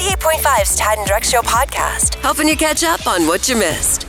B98.5's 0.00 0.76
Tad 0.76 0.96
and 0.96 1.06
Drex 1.06 1.30
Show 1.30 1.42
podcast, 1.42 2.14
helping 2.22 2.48
you 2.48 2.56
catch 2.56 2.82
up 2.84 3.06
on 3.06 3.26
what 3.26 3.50
you 3.50 3.54
missed. 3.54 4.06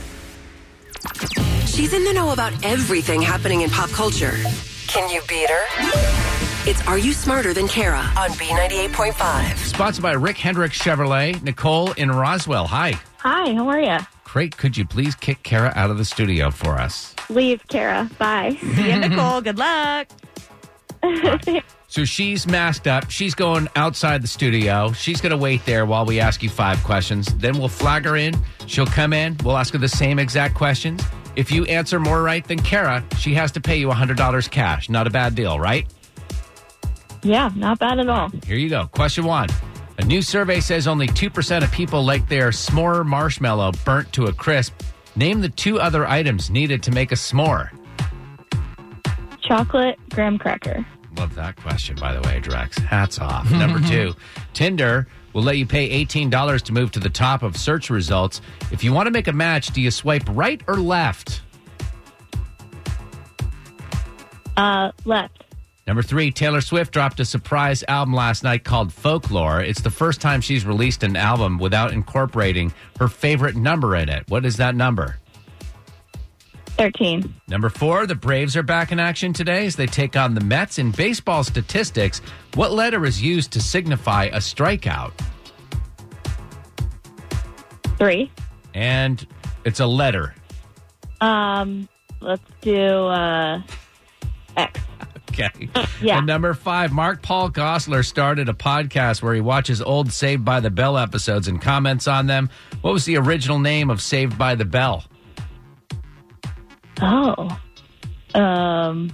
She's 1.66 1.92
in 1.92 2.02
the 2.04 2.14
know 2.14 2.32
about 2.32 2.54
everything 2.64 3.20
happening 3.20 3.60
in 3.60 3.68
pop 3.68 3.90
culture. 3.90 4.32
Can 4.86 5.10
you 5.10 5.20
beat 5.28 5.50
her? 5.50 5.64
It's 6.66 6.80
Are 6.88 6.96
You 6.96 7.12
Smarter 7.12 7.52
Than 7.52 7.68
Kara 7.68 7.98
on 8.16 8.30
B98.5. 8.30 9.58
Sponsored 9.58 10.02
by 10.02 10.12
Rick 10.12 10.38
Hendrick 10.38 10.72
Chevrolet. 10.72 11.42
Nicole 11.42 11.92
in 11.92 12.10
Roswell. 12.10 12.66
Hi. 12.68 12.92
Hi, 13.18 13.52
how 13.52 13.68
are 13.68 13.80
you? 13.80 13.98
Great. 14.24 14.56
Could 14.56 14.78
you 14.78 14.86
please 14.86 15.14
kick 15.14 15.42
Kara 15.42 15.74
out 15.76 15.90
of 15.90 15.98
the 15.98 16.06
studio 16.06 16.50
for 16.50 16.78
us? 16.78 17.14
Leave, 17.28 17.68
Kara. 17.68 18.08
Bye. 18.18 18.56
See 18.76 18.88
ya, 18.88 18.96
Nicole. 18.96 19.42
Good 19.42 19.58
luck. 19.58 20.08
So 21.92 22.06
she's 22.06 22.46
masked 22.46 22.86
up. 22.86 23.10
She's 23.10 23.34
going 23.34 23.68
outside 23.76 24.22
the 24.22 24.26
studio. 24.26 24.92
She's 24.92 25.20
going 25.20 25.32
to 25.32 25.36
wait 25.36 25.62
there 25.66 25.84
while 25.84 26.06
we 26.06 26.20
ask 26.20 26.42
you 26.42 26.48
five 26.48 26.82
questions. 26.84 27.34
Then 27.34 27.58
we'll 27.58 27.68
flag 27.68 28.06
her 28.06 28.16
in. 28.16 28.34
She'll 28.66 28.86
come 28.86 29.12
in. 29.12 29.36
We'll 29.44 29.58
ask 29.58 29.74
her 29.74 29.78
the 29.78 29.90
same 29.90 30.18
exact 30.18 30.54
questions. 30.54 31.02
If 31.36 31.50
you 31.50 31.66
answer 31.66 32.00
more 32.00 32.22
right 32.22 32.42
than 32.48 32.60
Kara, 32.60 33.04
she 33.18 33.34
has 33.34 33.52
to 33.52 33.60
pay 33.60 33.76
you 33.76 33.88
$100 33.88 34.50
cash. 34.50 34.88
Not 34.88 35.06
a 35.06 35.10
bad 35.10 35.34
deal, 35.34 35.60
right? 35.60 35.86
yeah, 37.22 37.50
not 37.54 37.78
bad 37.78 37.98
at 37.98 38.08
all. 38.08 38.30
Here 38.46 38.56
you 38.56 38.70
go. 38.70 38.86
Question 38.86 39.26
one. 39.26 39.50
A 39.98 40.04
new 40.06 40.22
survey 40.22 40.60
says 40.60 40.86
only 40.86 41.08
2% 41.08 41.62
of 41.62 41.70
people 41.72 42.02
like 42.02 42.26
their 42.26 42.52
s'more 42.52 43.04
marshmallow 43.04 43.72
burnt 43.84 44.10
to 44.14 44.28
a 44.28 44.32
crisp. 44.32 44.72
Name 45.14 45.42
the 45.42 45.50
two 45.50 45.78
other 45.78 46.06
items 46.06 46.48
needed 46.48 46.82
to 46.84 46.90
make 46.90 47.12
a 47.12 47.16
s'more. 47.16 47.68
Chocolate 49.42 49.98
graham 50.08 50.38
cracker. 50.38 50.86
Love 51.16 51.34
that 51.34 51.56
question, 51.56 51.96
by 51.96 52.14
the 52.14 52.20
way, 52.22 52.40
Drex. 52.40 52.78
Hats 52.78 53.18
off. 53.18 53.50
Number 53.52 53.80
two, 53.86 54.14
Tinder 54.54 55.06
will 55.32 55.42
let 55.42 55.58
you 55.58 55.66
pay 55.66 56.04
$18 56.04 56.62
to 56.62 56.72
move 56.72 56.90
to 56.92 57.00
the 57.00 57.10
top 57.10 57.42
of 57.42 57.56
search 57.56 57.90
results. 57.90 58.40
If 58.70 58.82
you 58.84 58.92
want 58.92 59.06
to 59.06 59.10
make 59.10 59.28
a 59.28 59.32
match, 59.32 59.68
do 59.68 59.80
you 59.80 59.90
swipe 59.90 60.24
right 60.28 60.62
or 60.66 60.76
left? 60.76 61.42
Uh, 64.56 64.92
left. 65.04 65.44
Number 65.86 66.02
three, 66.02 66.30
Taylor 66.30 66.60
Swift 66.60 66.92
dropped 66.92 67.18
a 67.18 67.24
surprise 67.24 67.82
album 67.88 68.14
last 68.14 68.44
night 68.44 68.62
called 68.62 68.92
Folklore. 68.92 69.60
It's 69.60 69.80
the 69.80 69.90
first 69.90 70.20
time 70.20 70.40
she's 70.40 70.64
released 70.64 71.02
an 71.02 71.16
album 71.16 71.58
without 71.58 71.92
incorporating 71.92 72.72
her 73.00 73.08
favorite 73.08 73.56
number 73.56 73.96
in 73.96 74.08
it. 74.08 74.24
What 74.28 74.46
is 74.46 74.58
that 74.58 74.76
number? 74.76 75.18
13. 76.82 77.32
Number 77.46 77.68
four, 77.68 78.08
the 78.08 78.16
Braves 78.16 78.56
are 78.56 78.64
back 78.64 78.90
in 78.90 78.98
action 78.98 79.32
today 79.32 79.66
as 79.66 79.76
they 79.76 79.86
take 79.86 80.16
on 80.16 80.34
the 80.34 80.40
Mets. 80.40 80.80
In 80.80 80.90
baseball 80.90 81.44
statistics, 81.44 82.20
what 82.54 82.72
letter 82.72 83.04
is 83.06 83.22
used 83.22 83.52
to 83.52 83.60
signify 83.60 84.24
a 84.24 84.38
strikeout? 84.38 85.12
Three. 87.98 88.32
And 88.74 89.24
it's 89.64 89.78
a 89.78 89.86
letter. 89.86 90.34
Um, 91.20 91.88
let's 92.20 92.42
do 92.62 93.06
uh, 93.06 93.62
X. 94.56 94.80
Okay. 95.30 95.68
Yeah. 96.02 96.18
And 96.18 96.26
number 96.26 96.52
five, 96.52 96.90
Mark 96.90 97.22
Paul 97.22 97.48
Gosselaar 97.48 98.04
started 98.04 98.48
a 98.48 98.52
podcast 98.52 99.22
where 99.22 99.34
he 99.34 99.40
watches 99.40 99.80
old 99.80 100.10
Saved 100.10 100.44
by 100.44 100.58
the 100.58 100.68
Bell 100.68 100.98
episodes 100.98 101.46
and 101.46 101.62
comments 101.62 102.08
on 102.08 102.26
them. 102.26 102.50
What 102.80 102.92
was 102.92 103.04
the 103.04 103.18
original 103.18 103.60
name 103.60 103.88
of 103.88 104.02
Saved 104.02 104.36
by 104.36 104.56
the 104.56 104.64
Bell? 104.64 105.04
Oh. 107.02 107.58
Um, 108.34 109.10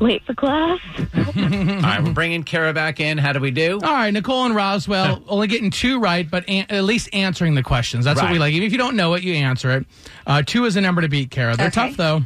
late 0.00 0.24
for 0.24 0.34
class. 0.34 0.80
All 1.14 1.32
right, 1.34 2.00
we're 2.02 2.12
bringing 2.12 2.42
Kara 2.42 2.72
back 2.72 2.98
in. 3.00 3.18
How 3.18 3.32
do 3.32 3.40
we 3.40 3.50
do? 3.50 3.74
All 3.82 3.92
right, 3.92 4.10
Nicole 4.12 4.46
and 4.46 4.54
Roswell 4.54 5.22
only 5.28 5.46
getting 5.46 5.70
two 5.70 6.00
right, 6.00 6.28
but 6.28 6.48
an- 6.48 6.66
at 6.70 6.84
least 6.84 7.08
answering 7.12 7.54
the 7.54 7.62
questions. 7.62 8.04
That's 8.04 8.20
what 8.20 8.30
we 8.30 8.38
Right. 8.38 8.46
like. 8.46 8.54
Even 8.54 8.66
if 8.66 8.72
you 8.72 8.78
don't 8.78 8.96
know 8.96 9.14
it, 9.14 9.22
you 9.22 9.34
answer 9.34 9.70
it. 9.76 9.86
Uh, 10.26 10.42
two 10.44 10.64
is 10.64 10.76
a 10.76 10.80
number 10.80 11.02
to 11.02 11.08
beat, 11.08 11.30
Kara. 11.30 11.56
They're 11.56 11.66
Okay. 11.68 11.88
tough, 11.88 11.96
though. 11.96 12.22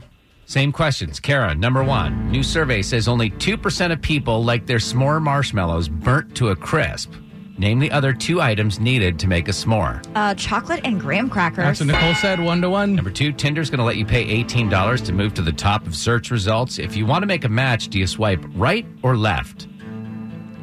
Same 0.47 0.72
questions. 0.72 1.20
Kara, 1.20 1.54
number 1.54 1.82
one. 1.82 2.31
New 2.31 2.43
survey 2.43 2.82
says 2.82 3.09
only 3.09 3.31
2% 3.31 3.93
of 3.93 4.00
people 4.03 4.44
like 4.44 4.66
their 4.66 4.76
s'more 4.78 5.20
marshmallows 5.20 5.88
burnt 5.88 6.34
to 6.37 6.48
a 6.48 6.56
crisp. 6.56 7.12
Name 7.56 7.78
the 7.78 7.91
other 7.92 8.12
two 8.12 8.41
items 8.41 8.81
needed 8.81 9.19
to 9.20 9.28
make 9.28 9.47
a 9.48 9.53
s'more. 9.53 10.04
Uh, 10.15 10.34
chocolate 10.34 10.81
and 10.84 11.00
graham 11.00 11.31
crackers. 11.31 11.65
That's 11.65 11.81
what 11.81 11.87
Nicole 11.87 12.15
said, 12.15 12.41
one 12.41 12.60
to 12.62 12.70
one. 12.70 12.94
Number 12.94 13.10
two, 13.10 13.32
Tinder's 13.32 13.70
going 13.70 13.78
to 13.78 13.84
let 13.84 13.97
you 13.97 14.04
pay 14.04 14.42
$18 14.42 15.04
to 15.04 15.12
move 15.12 15.34
to 15.34 15.42
the 15.42 15.53
top 15.53 15.87
of 15.87 15.94
search 15.94 16.31
results. 16.31 16.78
If 16.78 16.97
you 16.97 17.06
want 17.06 17.22
to 17.22 17.26
make 17.26 17.44
a 17.44 17.48
match, 17.48 17.88
do 17.88 17.98
you 17.98 18.06
swipe 18.06 18.44
right 18.54 18.84
or 19.03 19.16
left? 19.16 19.69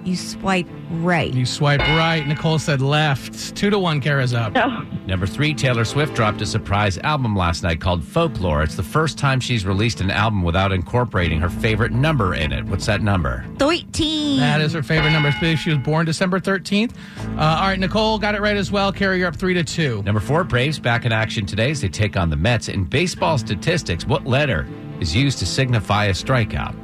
You 0.03 0.15
swipe 0.15 0.67
right. 0.89 1.31
You 1.33 1.45
swipe 1.45 1.79
right. 1.79 2.25
Nicole 2.25 2.57
said 2.57 2.81
left. 2.81 3.55
Two 3.55 3.69
to 3.69 3.77
one, 3.77 4.01
Kara's 4.01 4.33
up. 4.33 4.53
No. 4.53 4.81
Number 5.05 5.27
three, 5.27 5.53
Taylor 5.53 5.85
Swift 5.85 6.15
dropped 6.15 6.41
a 6.41 6.45
surprise 6.45 6.97
album 6.99 7.35
last 7.35 7.61
night 7.63 7.81
called 7.81 8.03
Folklore. 8.03 8.63
It's 8.63 8.75
the 8.75 8.83
first 8.83 9.17
time 9.17 9.39
she's 9.39 9.65
released 9.65 10.01
an 10.01 10.09
album 10.09 10.41
without 10.41 10.71
incorporating 10.71 11.39
her 11.39 11.49
favorite 11.49 11.91
number 11.91 12.33
in 12.33 12.51
it. 12.51 12.65
What's 12.65 12.85
that 12.87 13.01
number? 13.01 13.45
13. 13.59 14.39
That 14.39 14.61
is 14.61 14.73
her 14.73 14.81
favorite 14.81 15.11
number. 15.11 15.31
She 15.31 15.69
was 15.69 15.79
born 15.79 16.05
December 16.05 16.39
13th. 16.39 16.93
Uh, 17.37 17.41
all 17.41 17.67
right, 17.67 17.79
Nicole 17.79 18.17
got 18.17 18.33
it 18.35 18.41
right 18.41 18.57
as 18.57 18.71
well. 18.71 18.91
Kara, 18.91 19.17
you're 19.17 19.27
up 19.27 19.35
three 19.35 19.53
to 19.53 19.63
two. 19.63 20.01
Number 20.03 20.21
four, 20.21 20.43
Braves 20.43 20.79
back 20.79 21.05
in 21.05 21.11
action 21.11 21.45
today 21.45 21.71
as 21.71 21.81
they 21.81 21.89
take 21.89 22.17
on 22.17 22.29
the 22.29 22.35
Mets. 22.35 22.69
In 22.69 22.85
baseball 22.85 23.37
statistics, 23.37 24.05
what 24.05 24.25
letter 24.25 24.67
is 24.99 25.15
used 25.15 25.39
to 25.39 25.45
signify 25.45 26.05
a 26.05 26.11
strikeout? 26.13 26.75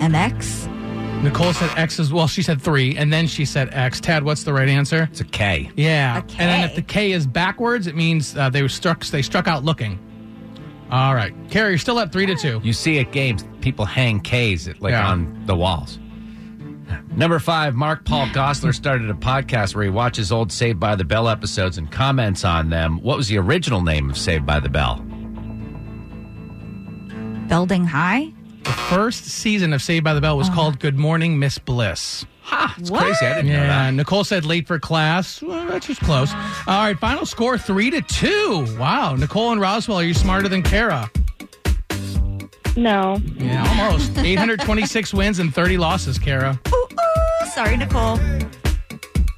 An 0.00 0.14
X. 0.14 0.68
Nicole 1.24 1.52
said 1.52 1.70
X 1.78 1.98
as 1.98 2.12
well. 2.12 2.26
She 2.28 2.42
said 2.42 2.60
three, 2.60 2.96
and 2.96 3.12
then 3.12 3.26
she 3.26 3.44
said 3.44 3.70
X. 3.72 4.00
Tad, 4.00 4.22
what's 4.24 4.44
the 4.44 4.52
right 4.52 4.68
answer? 4.68 5.08
It's 5.10 5.20
a 5.20 5.24
K. 5.24 5.70
Yeah. 5.74 6.18
A 6.18 6.20
And 6.20 6.28
then 6.38 6.68
if 6.68 6.76
the 6.76 6.82
K 6.82 7.12
is 7.12 7.26
backwards, 7.26 7.86
it 7.86 7.96
means 7.96 8.36
uh, 8.36 8.50
they 8.50 8.62
were 8.62 8.68
struck. 8.68 9.04
They 9.06 9.22
struck 9.22 9.48
out 9.48 9.64
looking. 9.64 9.98
All 10.90 11.14
right, 11.14 11.32
Kara, 11.50 11.70
you're 11.70 11.78
still 11.78 11.98
up 11.98 12.12
three 12.12 12.26
to 12.26 12.36
two. 12.36 12.60
You 12.62 12.72
see 12.72 12.98
at 13.00 13.10
games, 13.10 13.42
people 13.62 13.84
hang 13.84 14.20
Ks 14.20 14.68
like 14.80 14.92
Yeah. 14.92 15.08
on 15.10 15.42
the 15.46 15.56
walls. 15.56 15.98
Number 17.16 17.38
five, 17.38 17.74
Mark 17.74 18.04
Paul 18.04 18.26
Gosselaar 18.26 18.74
started 18.74 19.08
a 19.10 19.14
podcast 19.14 19.74
where 19.74 19.84
he 19.84 19.90
watches 19.90 20.30
old 20.30 20.52
Saved 20.52 20.78
by 20.78 20.94
the 20.94 21.04
Bell 21.04 21.28
episodes 21.28 21.78
and 21.78 21.90
comments 21.90 22.44
on 22.44 22.68
them. 22.68 23.00
What 23.02 23.16
was 23.16 23.28
the 23.28 23.38
original 23.38 23.80
name 23.80 24.10
of 24.10 24.18
Saved 24.18 24.44
by 24.44 24.60
the 24.60 24.68
Bell? 24.68 24.96
Building 27.48 27.86
High. 27.86 28.32
The 28.64 28.72
first 28.72 29.24
season 29.26 29.72
of 29.72 29.82
Saved 29.82 30.04
by 30.04 30.14
the 30.14 30.20
Bell 30.20 30.36
was 30.36 30.48
oh. 30.48 30.52
called 30.52 30.78
Good 30.80 30.96
Morning, 30.98 31.38
Miss 31.38 31.58
Bliss. 31.58 32.24
Ha! 32.42 32.74
It's 32.78 32.90
What? 32.90 33.02
crazy. 33.02 33.26
I 33.26 33.34
didn't 33.34 33.52
know 33.52 33.60
that. 33.60 33.94
Nicole 33.94 34.24
said 34.24 34.44
late 34.44 34.66
for 34.66 34.78
class. 34.78 35.40
Well, 35.42 35.66
that's 35.66 35.86
just 35.86 36.00
close. 36.00 36.32
All 36.32 36.84
right, 36.84 36.98
final 36.98 37.26
score 37.26 37.56
three 37.58 37.90
to 37.90 38.00
two. 38.02 38.66
Wow, 38.78 39.16
Nicole 39.16 39.52
and 39.52 39.60
Roswell, 39.60 39.98
are 39.98 40.04
you 40.04 40.14
smarter 40.14 40.48
than 40.48 40.62
Kara? 40.62 41.10
No. 42.76 43.18
Yeah, 43.36 43.66
almost. 43.68 44.18
826 44.18 45.14
wins 45.14 45.38
and 45.38 45.54
30 45.54 45.78
losses, 45.78 46.18
Kara. 46.18 46.58
Ooh, 46.68 46.88
ooh. 46.92 47.46
Sorry, 47.46 47.76
Nicole. 47.76 48.18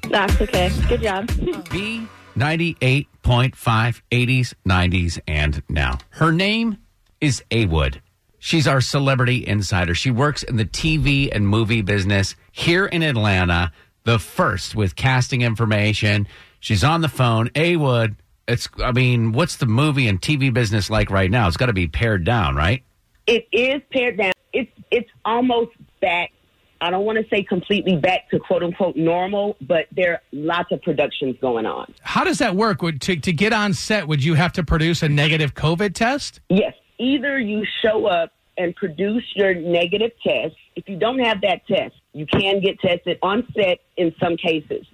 That's 0.09 0.39
okay. 0.41 0.71
Good 0.87 1.01
job. 1.01 1.29
B 1.69 2.07
98.5, 2.37 4.01
80s, 4.11 4.53
90s, 4.67 5.19
and 5.27 5.63
now. 5.69 5.97
Her 6.11 6.31
name 6.31 6.77
is 7.19 7.43
A 7.51 7.65
Wood. 7.65 8.01
She's 8.39 8.67
our 8.67 8.81
celebrity 8.81 9.45
insider. 9.47 9.95
She 9.95 10.11
works 10.11 10.43
in 10.43 10.57
the 10.57 10.65
TV 10.65 11.29
and 11.33 11.47
movie 11.47 11.81
business 11.81 12.35
here 12.51 12.85
in 12.85 13.03
Atlanta, 13.03 13.71
the 14.03 14.19
first 14.19 14.75
with 14.75 14.95
casting 14.95 15.41
information. 15.41 16.27
She's 16.59 16.83
on 16.83 17.01
the 17.01 17.09
phone. 17.09 17.49
A 17.55 17.75
Wood, 17.77 18.15
it's, 18.47 18.67
I 18.83 18.91
mean, 18.91 19.31
what's 19.31 19.57
the 19.57 19.65
movie 19.65 20.07
and 20.07 20.21
TV 20.21 20.53
business 20.53 20.89
like 20.89 21.09
right 21.09 21.29
now? 21.29 21.47
It's 21.47 21.57
got 21.57 21.65
to 21.67 21.73
be 21.73 21.87
pared 21.87 22.23
down, 22.23 22.55
right? 22.55 22.83
it 23.27 23.47
is 23.51 23.81
pared 23.91 24.17
down. 24.17 24.31
It's 24.53 24.71
it's 24.89 25.09
almost 25.25 25.71
back. 26.01 26.31
I 26.79 26.89
don't 26.89 27.05
want 27.05 27.17
to 27.17 27.27
say 27.29 27.43
completely 27.43 27.97
back 27.97 28.29
to 28.29 28.39
quote 28.39 28.63
unquote 28.63 28.95
normal, 28.95 29.57
but 29.61 29.87
there 29.91 30.13
are 30.13 30.21
lots 30.31 30.71
of 30.71 30.81
productions 30.81 31.35
going 31.41 31.65
on. 31.65 31.93
How 32.01 32.23
does 32.23 32.37
that 32.37 32.55
work? 32.55 32.81
Would 32.81 33.01
to, 33.01 33.17
to 33.17 33.33
get 33.33 33.51
on 33.51 33.73
set, 33.73 34.07
would 34.07 34.23
you 34.23 34.35
have 34.35 34.53
to 34.53 34.63
produce 34.63 35.03
a 35.03 35.09
negative 35.09 35.53
COVID 35.53 35.93
test? 35.93 36.39
Yes, 36.49 36.73
either 36.97 37.39
you 37.39 37.65
show 37.81 38.05
up 38.07 38.31
and 38.57 38.75
produce 38.75 39.23
your 39.35 39.53
negative 39.53 40.11
test. 40.25 40.55
If 40.75 40.89
you 40.89 40.97
don't 40.97 41.19
have 41.19 41.41
that 41.41 41.65
test, 41.67 41.95
you 42.13 42.25
can 42.25 42.59
get 42.61 42.79
tested 42.79 43.19
on 43.21 43.47
set 43.55 43.79
in 43.95 44.13
some 44.19 44.37
cases. 44.37 44.85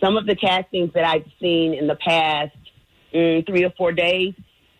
Some 0.00 0.16
of 0.16 0.26
the 0.26 0.36
castings 0.36 0.92
that 0.94 1.04
I've 1.04 1.26
seen 1.40 1.74
in 1.74 1.88
the 1.88 1.96
past 1.96 2.56
mm, 3.12 3.44
three 3.46 3.64
or 3.64 3.70
four 3.76 3.92
days, 3.92 4.34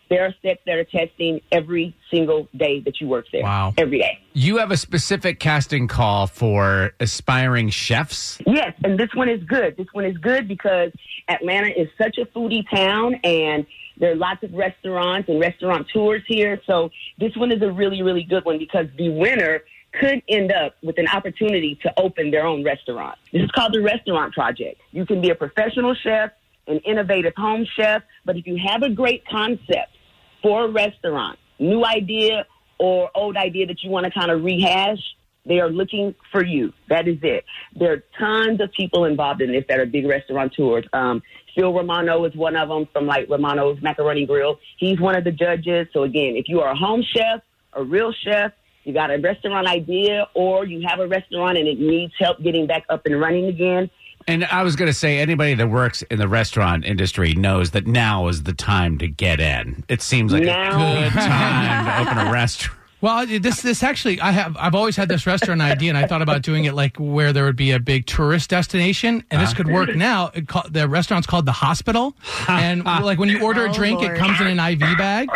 there 0.08 0.24
are 0.24 0.34
sets 0.42 0.60
that 0.64 0.76
are 0.76 0.84
testing 0.84 1.40
every 1.52 1.94
single 2.10 2.48
day 2.56 2.80
that 2.80 3.00
you 3.00 3.08
work 3.08 3.26
there. 3.32 3.42
Wow. 3.42 3.74
Every 3.76 3.98
day. 3.98 4.20
You 4.32 4.58
have 4.58 4.70
a 4.70 4.76
specific 4.76 5.40
casting 5.40 5.88
call 5.88 6.26
for 6.26 6.92
aspiring 7.00 7.68
chefs. 7.70 8.38
Yes, 8.46 8.72
and 8.84 8.98
this 8.98 9.10
one 9.14 9.28
is 9.28 9.42
good. 9.42 9.76
This 9.76 9.88
one 9.92 10.04
is 10.04 10.16
good 10.16 10.48
because 10.48 10.92
Atlanta 11.28 11.68
is 11.68 11.88
such 11.98 12.16
a 12.18 12.24
foodie 12.26 12.64
town 12.70 13.16
and 13.24 13.66
there 13.98 14.12
are 14.12 14.16
lots 14.16 14.42
of 14.42 14.52
restaurants 14.52 15.28
and 15.28 15.40
restaurant 15.40 15.88
tours 15.92 16.22
here. 16.26 16.60
So 16.66 16.90
this 17.18 17.36
one 17.36 17.52
is 17.52 17.62
a 17.62 17.70
really, 17.70 18.02
really 18.02 18.22
good 18.22 18.44
one 18.44 18.58
because 18.58 18.86
the 18.96 19.08
winner 19.08 19.62
could 19.92 20.22
end 20.28 20.52
up 20.52 20.76
with 20.82 20.98
an 20.98 21.08
opportunity 21.08 21.78
to 21.82 21.92
open 21.98 22.30
their 22.30 22.46
own 22.46 22.62
restaurant. 22.64 23.18
This 23.32 23.42
is 23.42 23.50
called 23.50 23.72
the 23.72 23.82
Restaurant 23.82 24.34
Project. 24.34 24.80
You 24.92 25.06
can 25.06 25.20
be 25.20 25.30
a 25.30 25.34
professional 25.34 25.94
chef, 25.94 26.30
an 26.66 26.78
innovative 26.80 27.32
home 27.36 27.66
chef, 27.76 28.02
but 28.24 28.36
if 28.36 28.46
you 28.46 28.58
have 28.64 28.82
a 28.82 28.90
great 28.90 29.26
concept 29.26 29.96
for 30.42 30.66
a 30.66 30.68
restaurant, 30.68 31.38
new 31.58 31.84
idea 31.84 32.46
or 32.78 33.10
old 33.14 33.36
idea 33.36 33.66
that 33.66 33.82
you 33.82 33.90
want 33.90 34.04
to 34.04 34.12
kind 34.12 34.30
of 34.30 34.44
rehash, 34.44 35.00
they 35.48 35.60
are 35.60 35.70
looking 35.70 36.14
for 36.30 36.44
you. 36.44 36.72
That 36.88 37.08
is 37.08 37.18
it. 37.22 37.44
There 37.74 37.92
are 37.92 38.04
tons 38.18 38.60
of 38.60 38.70
people 38.72 39.04
involved 39.04 39.40
in 39.42 39.50
this 39.52 39.64
that 39.68 39.80
are 39.80 39.86
big 39.86 40.06
restaurateurs. 40.06 40.84
Um, 40.92 41.22
Phil 41.54 41.72
Romano 41.72 42.24
is 42.24 42.34
one 42.36 42.54
of 42.56 42.68
them 42.68 42.86
from 42.92 43.06
like 43.06 43.28
Romano's 43.28 43.78
Macaroni 43.82 44.26
Grill. 44.26 44.58
He's 44.78 45.00
one 45.00 45.16
of 45.16 45.24
the 45.24 45.32
judges. 45.32 45.88
So 45.92 46.04
again, 46.04 46.34
if 46.36 46.48
you 46.48 46.60
are 46.60 46.70
a 46.72 46.76
home 46.76 47.02
chef, 47.02 47.40
a 47.72 47.82
real 47.82 48.12
chef, 48.24 48.52
you 48.84 48.94
got 48.94 49.10
a 49.10 49.18
restaurant 49.18 49.66
idea, 49.66 50.28
or 50.34 50.64
you 50.64 50.86
have 50.88 51.00
a 51.00 51.06
restaurant 51.08 51.58
and 51.58 51.66
it 51.68 51.78
needs 51.78 52.12
help 52.18 52.40
getting 52.42 52.66
back 52.66 52.84
up 52.88 53.02
and 53.06 53.20
running 53.20 53.46
again, 53.46 53.90
And 54.26 54.44
I 54.46 54.62
was 54.62 54.76
going 54.76 54.86
to 54.86 54.94
say, 54.94 55.18
anybody 55.18 55.54
that 55.54 55.68
works 55.68 56.00
in 56.02 56.18
the 56.18 56.28
restaurant 56.28 56.84
industry 56.86 57.34
knows 57.34 57.72
that 57.72 57.86
now 57.86 58.28
is 58.28 58.44
the 58.44 58.54
time 58.54 58.96
to 58.98 59.08
get 59.08 59.40
in. 59.40 59.84
It 59.88 60.00
seems 60.00 60.32
like 60.32 60.44
Now. 60.44 60.78
a 61.00 61.02
good 61.02 61.12
time 61.18 61.84
to 62.04 62.10
open 62.10 62.28
a 62.28 62.32
restaurant. 62.32 62.77
Well, 63.00 63.26
this 63.26 63.62
this 63.62 63.82
actually, 63.82 64.20
I 64.20 64.32
have 64.32 64.56
I've 64.58 64.74
always 64.74 64.96
had 64.96 65.08
this 65.08 65.26
restaurant 65.26 65.60
idea, 65.60 65.90
and 65.90 65.98
I 65.98 66.06
thought 66.06 66.22
about 66.22 66.42
doing 66.42 66.64
it 66.64 66.74
like 66.74 66.96
where 66.96 67.32
there 67.32 67.44
would 67.44 67.56
be 67.56 67.70
a 67.70 67.78
big 67.78 68.06
tourist 68.06 68.50
destination, 68.50 69.22
and 69.30 69.40
this 69.40 69.52
ah. 69.52 69.54
could 69.56 69.68
work 69.68 69.94
now. 69.94 70.30
It 70.34 70.46
the 70.70 70.88
restaurant's 70.88 71.26
called 71.26 71.46
the 71.46 71.52
Hospital, 71.52 72.14
and 72.48 72.84
like 72.84 73.18
when 73.18 73.28
you 73.28 73.40
order 73.40 73.66
a 73.66 73.70
Oh, 73.70 73.72
drink, 73.72 74.00
Lord. 74.00 74.16
it 74.16 74.18
comes 74.18 74.40
in 74.40 74.46
an 74.48 74.58
IV 74.58 74.80
bag. 74.98 75.28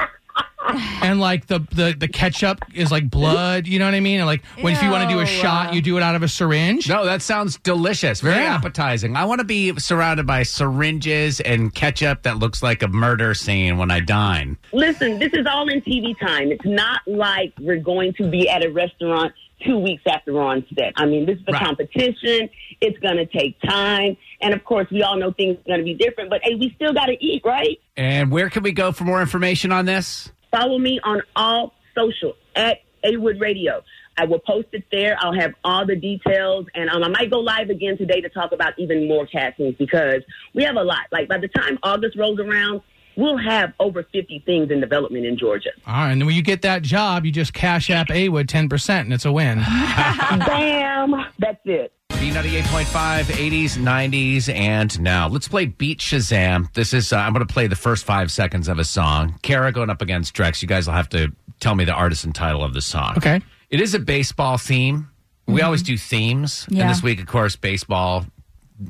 And 1.03 1.21
like 1.21 1.47
the, 1.47 1.59
the 1.73 1.95
the 1.99 2.07
ketchup 2.09 2.65
is 2.75 2.93
like 2.93 3.11
blood, 3.11 3.67
you 3.67 3.79
know 3.81 3.87
what 3.87 3.95
I 3.95 4.01
mean? 4.01 4.19
And 4.21 4.27
like 4.27 4.45
when 4.61 4.73
if 4.73 4.83
you 4.83 4.91
want 4.91 5.03
to 5.03 5.09
do 5.09 5.19
a 5.19 5.23
Ew. 5.23 5.27
shot, 5.27 5.75
you 5.75 5.83
do 5.83 5.97
it 5.97 6.03
out 6.03 6.15
of 6.15 6.23
a 6.23 6.29
syringe. 6.29 6.89
No, 6.89 7.05
that 7.05 7.23
sounds 7.23 7.59
delicious. 7.59 8.21
Very 8.21 8.43
Yeah. 8.45 8.55
appetizing. 8.55 9.17
I 9.17 9.25
want 9.25 9.41
to 9.41 9.45
be 9.45 9.77
surrounded 9.79 10.27
by 10.27 10.45
syringes 10.45 11.41
and 11.41 11.75
ketchup 11.75 12.23
that 12.23 12.39
looks 12.39 12.63
like 12.63 12.83
a 12.83 12.89
murder 12.89 13.35
scene 13.35 13.79
when 13.79 13.91
I 13.91 13.99
dine. 14.01 14.59
Listen, 14.73 15.19
this 15.19 15.33
is 15.33 15.45
all 15.51 15.69
in 15.69 15.81
TV 15.83 16.19
time. 16.21 16.53
It's 16.53 16.65
not 16.65 17.01
like 17.07 17.53
we're 17.61 17.81
going 17.81 18.15
to 18.15 18.31
be 18.31 18.49
at 18.49 18.65
a 18.65 18.71
restaurant 18.71 19.33
two 19.67 19.79
weeks 19.79 20.03
after 20.07 20.33
we're 20.35 20.43
on 20.43 20.65
set. 20.77 20.93
I 20.97 21.07
mean, 21.07 21.27
this 21.27 21.37
is 21.39 21.45
a 21.49 21.53
Right. 21.53 21.65
competition. 21.65 22.49
It's 22.81 22.99
going 22.99 23.17
to 23.17 23.27
take 23.27 23.61
time. 23.63 24.17
And 24.41 24.55
of 24.55 24.65
course, 24.65 24.89
we 24.91 25.03
all 25.03 25.17
know 25.17 25.33
things 25.33 25.57
are 25.59 25.63
going 25.67 25.79
to 25.81 25.85
be 25.85 25.95
different, 25.95 26.31
but 26.31 26.41
hey, 26.43 26.55
we 26.57 26.73
still 26.77 26.93
got 26.93 27.07
to 27.07 27.25
eat, 27.25 27.43
right? 27.45 27.79
And 27.97 28.31
where 28.31 28.51
can 28.51 28.63
we 28.63 28.73
go 28.73 28.91
for 28.93 29.05
more 29.05 29.21
information 29.21 29.71
on 29.73 29.85
this? 29.87 30.31
Follow 30.53 30.79
me 30.79 31.01
on 31.03 31.23
all 31.35 31.73
social 31.97 32.35
at 32.55 32.79
Awood 33.05 33.41
Radio. 33.41 33.83
I 34.19 34.27
will 34.27 34.39
post 34.39 34.69
it 34.73 34.85
there. 34.93 35.17
I'll 35.19 35.33
have 35.33 35.55
all 35.65 35.87
the 35.87 35.97
details, 35.97 36.67
and 36.75 36.91
um, 36.91 37.03
I 37.03 37.09
might 37.09 37.31
go 37.31 37.41
live 37.41 37.71
again 37.71 37.97
today 37.97 38.21
to 38.21 38.29
talk 38.29 38.53
about 38.53 38.75
even 38.79 39.09
more 39.09 39.27
castings 39.27 39.75
because 39.79 40.23
we 40.55 40.65
have 40.65 40.77
a 40.77 40.83
lot. 40.83 41.07
Like 41.11 41.29
by 41.29 41.39
the 41.39 41.49
time 41.49 41.79
August 41.83 42.19
rolls 42.19 42.39
around, 42.39 42.83
we'll 43.17 43.39
have 43.39 43.73
over 43.81 44.03
50 44.03 44.43
things 44.47 44.71
in 44.71 44.81
development 44.81 45.25
in 45.27 45.37
Georgia. 45.39 45.71
All 45.87 45.95
right, 45.95 46.13
and 46.13 46.25
when 46.27 46.35
you 46.35 46.43
get 46.43 46.63
that 46.63 46.83
job, 46.83 47.25
you 47.25 47.33
just 47.33 47.53
cash 47.53 47.91
app 47.91 48.09
Awood 48.09 48.49
ten 48.49 48.69
percent, 48.69 49.07
and 49.07 49.15
it's 49.15 49.25
a 49.25 49.33
win. 49.33 49.59
Bam! 50.47 51.15
That's 51.39 51.61
it. 51.65 51.93
B98.5, 52.11 53.25
80s, 53.25 53.79
90s, 53.79 54.49
and 54.55 55.01
now. 55.01 55.27
Let's 55.29 55.49
play 55.49 55.67
Beat 55.67 55.99
Shazam. 55.99 56.73
This 56.73 56.95
is, 56.95 57.13
uh, 57.13 57.17
I'm 57.17 57.33
going 57.33 57.45
to 57.45 57.53
play 57.53 57.67
the 57.67 57.75
first 57.75 58.05
five 58.05 58.31
seconds 58.31 58.69
of 58.69 58.79
a 58.79 58.85
song. 58.85 59.39
Kara 59.43 59.73
going 59.73 59.91
up 59.91 60.01
against 60.03 60.33
Drex. 60.35 60.63
You 60.63 60.69
guys 60.69 60.87
will 60.87 60.95
have 60.95 61.09
to 61.11 61.33
tell 61.59 61.75
me 61.75 61.85
the 61.85 61.93
artist 61.93 62.25
and 62.25 62.33
title 62.33 62.63
of 62.63 62.75
the 62.75 62.81
song. 62.81 63.15
Okay. 63.17 63.41
It 63.71 63.81
is 63.81 63.95
a 63.95 63.99
baseball 63.99 64.57
theme. 64.57 65.09
We 65.47 65.63
always 65.63 65.83
do 65.83 65.97
themes. 65.97 66.67
And 66.69 66.89
this 66.89 67.03
week, 67.03 67.21
of 67.21 67.27
course, 67.27 67.57
baseball, 67.57 68.25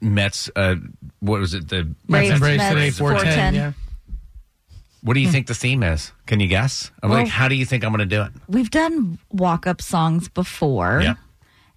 Mets, 0.02 0.50
uh, 0.54 0.74
what 1.20 1.40
was 1.40 1.54
it? 1.54 1.68
The 1.68 1.84
Braves, 1.84 1.96
Mets 2.08 2.30
and 2.30 2.40
Braves 2.40 2.58
Mets, 2.58 2.74
today, 2.74 2.90
410. 2.90 3.34
410. 3.34 3.54
Yeah. 3.54 3.72
What 5.02 5.14
do 5.14 5.20
you 5.20 5.30
think 5.30 5.48
the 5.48 5.54
theme 5.54 5.82
is? 5.82 6.12
Can 6.26 6.38
you 6.40 6.46
guess? 6.46 6.90
I'm 7.02 7.10
Well- 7.10 7.20
like, 7.20 7.28
how 7.28 7.48
do 7.48 7.54
you 7.56 7.64
think 7.66 7.84
I'm 7.84 7.90
going 7.90 8.08
to 8.08 8.16
do 8.16 8.22
it? 8.22 8.30
We've 8.48 8.70
done 8.70 9.18
walk 9.30 9.66
up 9.66 9.82
songs 9.82 10.28
before. 10.28 11.00
Yeah. 11.02 11.14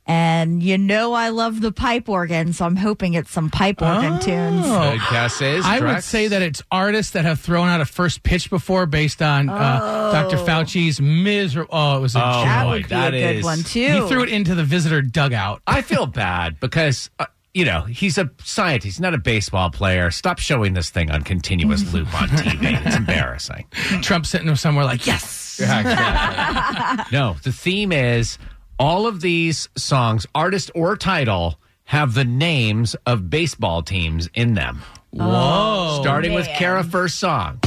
And 0.07 0.62
you 0.62 0.77
know 0.77 1.13
I 1.13 1.30
love 1.30 1.62
the 1.62 1.72
pipe 1.72 2.07
organ, 2.07 2.54
so 2.54 2.63
I'm 2.66 2.75
hoping 2.75 3.16
it's 3.16 3.31
some 3.31 3.50
pipe 3.50 3.81
organ 3.81 4.19
tunes. 4.19 4.63
Good 4.63 5.01
guess 5.10 5.42
is 5.42 5.66
I 5.66 5.80
would 5.80 5.89
Drex? 5.89 6.04
say 6.04 6.27
that 6.27 6.44
it's 6.44 6.62
artists 6.72 7.13
that 7.13 7.25
have 7.25 7.39
thrown 7.39 7.68
out 7.69 7.81
a 7.81 7.86
first 7.86 8.22
pitch 8.22 8.51
before 8.51 8.86
based 8.86 9.24
on 9.24 9.50
uh, 9.50 10.12
Dr. 10.12 10.38
Fauci's 10.38 11.01
miserable. 11.01 11.69
Oh, 11.74 11.98
it 11.98 12.01
was 12.01 12.16
a 12.16 12.19
Oh, 12.24 12.31
joke. 12.33 12.45
that 12.45 12.63
boy, 12.66 12.69
would 12.69 12.83
be 12.83 12.89
that 12.89 13.13
a 13.16 13.19
good 13.19 13.36
is- 13.38 13.44
one 13.44 13.63
too. 13.63 14.04
He 14.04 14.07
threw 14.07 14.22
it 14.22 14.30
into 14.30 14.54
the 14.54 14.63
visitor 14.63 15.01
dugout. 15.01 15.63
I 15.66 15.81
feel 15.81 16.06
bad 16.06 16.60
because 16.60 17.10
uh, 17.18 17.25
you 17.56 17.63
know 17.63 17.81
he's 17.81 18.18
a 18.19 18.30
scientist, 18.44 18.84
he's 18.84 19.00
not 19.00 19.16
a 19.16 19.18
baseball 19.18 19.72
player. 19.72 20.12
Stop 20.12 20.38
showing 20.40 20.74
this 20.74 20.90
thing 20.92 21.10
on 21.10 21.24
continuous 21.24 21.92
loop 21.94 22.13
on 22.22 22.28
TV. 22.28 22.86
It's 22.86 22.96
embarrassing. 22.96 23.66
Trump 24.04 24.28
sitting 24.28 24.46
there 24.46 24.56
somewhere 24.57 24.86
like, 24.86 25.07
yes. 25.07 25.44
No, 27.13 27.38
the 27.44 27.54
theme 27.54 27.94
is 27.94 28.38
all 28.78 29.07
of 29.07 29.22
these 29.22 29.69
songs, 29.78 30.28
artist 30.36 30.69
or 30.75 30.98
title, 30.98 31.57
have 31.86 32.13
the 32.13 32.25
names 32.25 32.94
of 33.06 33.30
baseball 33.30 33.81
teams 33.81 34.30
in 34.34 34.54
them. 34.54 34.84
Whoa. 35.12 36.00
Starting 36.01 36.34
with 36.34 36.48
man. 36.48 36.58
Kara 36.58 36.84
first 36.84 37.19
song. 37.19 37.60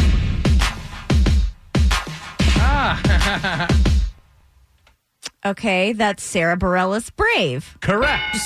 Ah. 2.61 3.69
Okay, 5.47 5.93
that's 5.93 6.25
Sara 6.25 6.57
Bareilles 6.57 7.15
Brave. 7.15 7.79
Correct. 7.81 8.37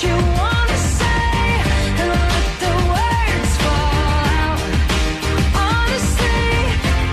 Say 0.00 0.08
what 0.08 0.18
you 0.18 0.32
wanna 0.32 0.78
say 0.78 1.04
and 1.04 1.98
let 2.08 2.48
the 2.60 2.72
words 2.88 3.52
fall 3.58 3.92
out. 4.40 4.60
Honestly, 5.54 6.40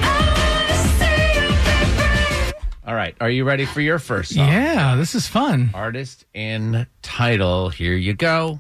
I 0.04 0.16
wanna 0.38 0.78
see 0.96 1.28
you 1.36 1.48
be 1.66 1.78
brave. 1.98 2.54
All 2.88 2.96
right. 2.96 3.16
Are 3.20 3.30
you 3.30 3.44
ready 3.44 3.66
for 3.66 3.82
your 3.82 4.00
first 4.00 4.36
song? 4.36 4.48
Yeah, 4.48 4.96
this 4.96 5.16
is 5.16 5.28
fun. 5.28 5.72
Artist 5.74 6.26
and 6.34 6.88
title. 7.02 7.70
Here 7.70 7.96
you 7.96 8.14
go. 8.14 8.58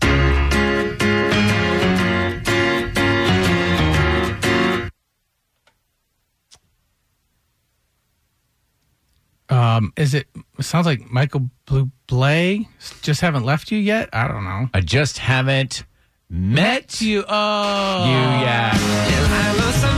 Um, 9.58 9.92
is 9.98 10.14
it, 10.14 10.28
it 10.60 10.66
sounds 10.66 10.86
like 10.86 11.10
Michael 11.10 11.50
Bublé 11.66 12.68
just 13.02 13.22
haven't 13.22 13.44
left 13.44 13.72
you 13.72 13.80
yet? 13.80 14.08
I 14.14 14.28
don't 14.28 14.44
know. 14.44 14.70
I 14.72 14.82
just 14.82 15.18
haven't 15.18 15.84
met 16.30 17.02
you 17.02 17.26
Oh 17.28 18.06
You, 18.06 18.16
oh. 18.16 18.42
yet. 18.44 18.74
I 18.74 19.97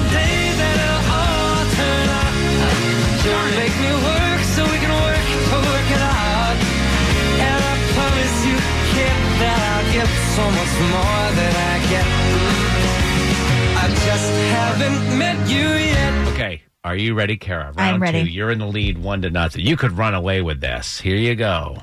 Are 16.89 16.95
you 16.95 17.13
ready, 17.13 17.37
Kara? 17.37 17.65
Round 17.65 17.79
I'm 17.79 18.01
ready. 18.01 18.23
two. 18.23 18.29
You're 18.31 18.49
in 18.49 18.57
the 18.57 18.65
lead, 18.65 18.97
one 18.97 19.21
to 19.21 19.29
nothing. 19.29 19.63
You 19.63 19.77
could 19.77 19.91
run 19.91 20.15
away 20.15 20.41
with 20.41 20.59
this. 20.59 20.99
Here 20.99 21.17
you 21.17 21.35
go. 21.35 21.77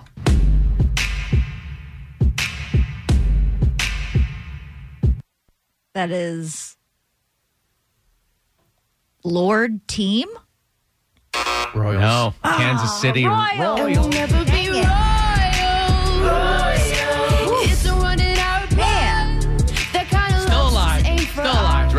That 5.95 6.11
is 6.11 6.77
Lorde 9.23 9.87
Team. 9.87 10.27
Royals. 11.73 12.01
No, 12.01 12.35
Kansas 12.43 12.91
oh, 12.91 12.99
City 13.01 13.27
Royals. 13.27 13.79
Royals. 13.79 14.66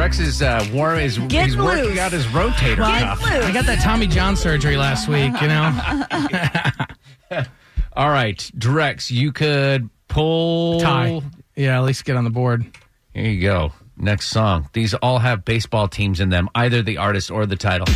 Drex 0.08 0.20
is 0.22 0.42
uh, 0.42 0.66
warm. 0.72 1.00
Is 1.00 1.18
Get 1.18 1.48
he's 1.48 1.58
working 1.58 1.84
loose. 1.84 2.00
out 2.00 2.14
his 2.14 2.26
rotator 2.28 2.78
Get 2.78 3.02
cuff. 3.02 3.22
loose. 3.22 3.44
I 3.44 3.52
got 3.52 3.66
that 3.66 3.80
Tommy 3.84 4.08
John 4.08 4.38
surgery 4.38 4.78
last 4.78 5.10
week, 5.10 5.34
you 5.42 5.48
know? 5.50 7.44
All 7.94 8.10
right, 8.10 8.38
Drex, 8.58 9.12
you 9.12 9.34
could 9.34 9.90
pull 10.08 10.80
Tie. 10.80 11.22
Yeah, 11.58 11.78
at 11.78 11.84
least 11.84 12.06
get 12.06 12.16
on 12.16 12.24
the 12.24 12.30
board. 12.30 12.66
Here 13.14 13.26
you 13.26 13.42
go. 13.42 13.74
Next 13.98 14.28
song. 14.28 14.70
These 14.72 14.94
all 14.94 15.20
have 15.20 15.44
baseball 15.44 15.90
teams 15.90 16.22
in 16.22 16.30
them, 16.30 16.48
either 16.56 16.82
the 16.84 16.98
artist 16.98 17.30
or 17.30 17.46
the 17.46 17.56
title. 17.58 17.88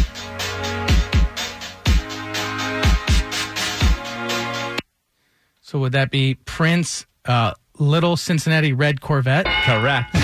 So 5.62 5.80
would 5.80 5.94
that 5.94 6.12
be 6.12 6.34
Prince, 6.44 7.06
uh, 7.24 7.54
Little 7.80 8.18
Cincinnati 8.18 8.74
Red 8.74 9.00
Corvette? 9.00 9.46
Correct. 9.46 10.21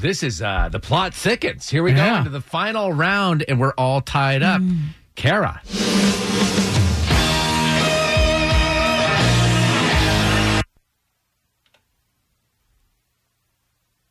This 0.00 0.22
is 0.22 0.40
uh 0.40 0.68
the 0.70 0.80
plot 0.80 1.12
thickens. 1.14 1.68
Here 1.68 1.82
we 1.82 1.92
go 1.92 1.98
Yeah. 2.02 2.18
into 2.18 2.30
the 2.30 2.40
final 2.40 2.90
round, 2.92 3.44
and 3.46 3.60
we're 3.60 3.74
all 3.76 4.00
tied 4.00 4.42
up. 4.42 4.62
Kara. 5.14 5.60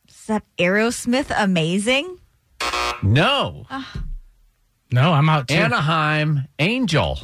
Is 0.08 0.26
that 0.28 0.44
Aerosmith 0.58 1.32
amazing? 1.36 2.20
No. 3.04 3.66
No, 4.92 5.14
I'm 5.14 5.30
out 5.30 5.48
too. 5.48 5.56
Anaheim 5.56 6.48
Angel. 6.58 7.20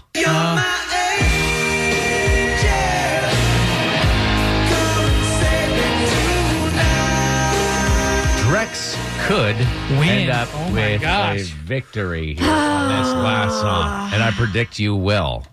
Could 9.26 9.56
Win. 9.98 10.10
end 10.10 10.30
up 10.30 10.48
Oh 10.54 10.74
with 10.74 11.02
gosh. 11.02 11.40
a 11.40 11.44
victory 11.64 12.36
here 12.36 12.48
on 12.48 12.90
this 12.90 13.14
last 13.14 13.60
song, 13.60 14.14
and 14.14 14.22
I 14.24 14.32
predict 14.32 14.78
you 14.80 14.96
will. 14.96 15.44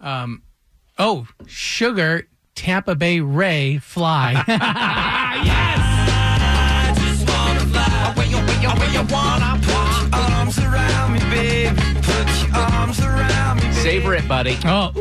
Um, 0.00 0.42
oh, 0.98 1.26
Sugar, 1.46 2.28
Tampa 2.54 2.94
Bay 2.94 3.20
Ray, 3.20 3.78
Fly. 3.78 4.42
Savor 13.82 14.14
it, 14.14 14.26
buddy. 14.26 14.56
oh, 14.64 14.92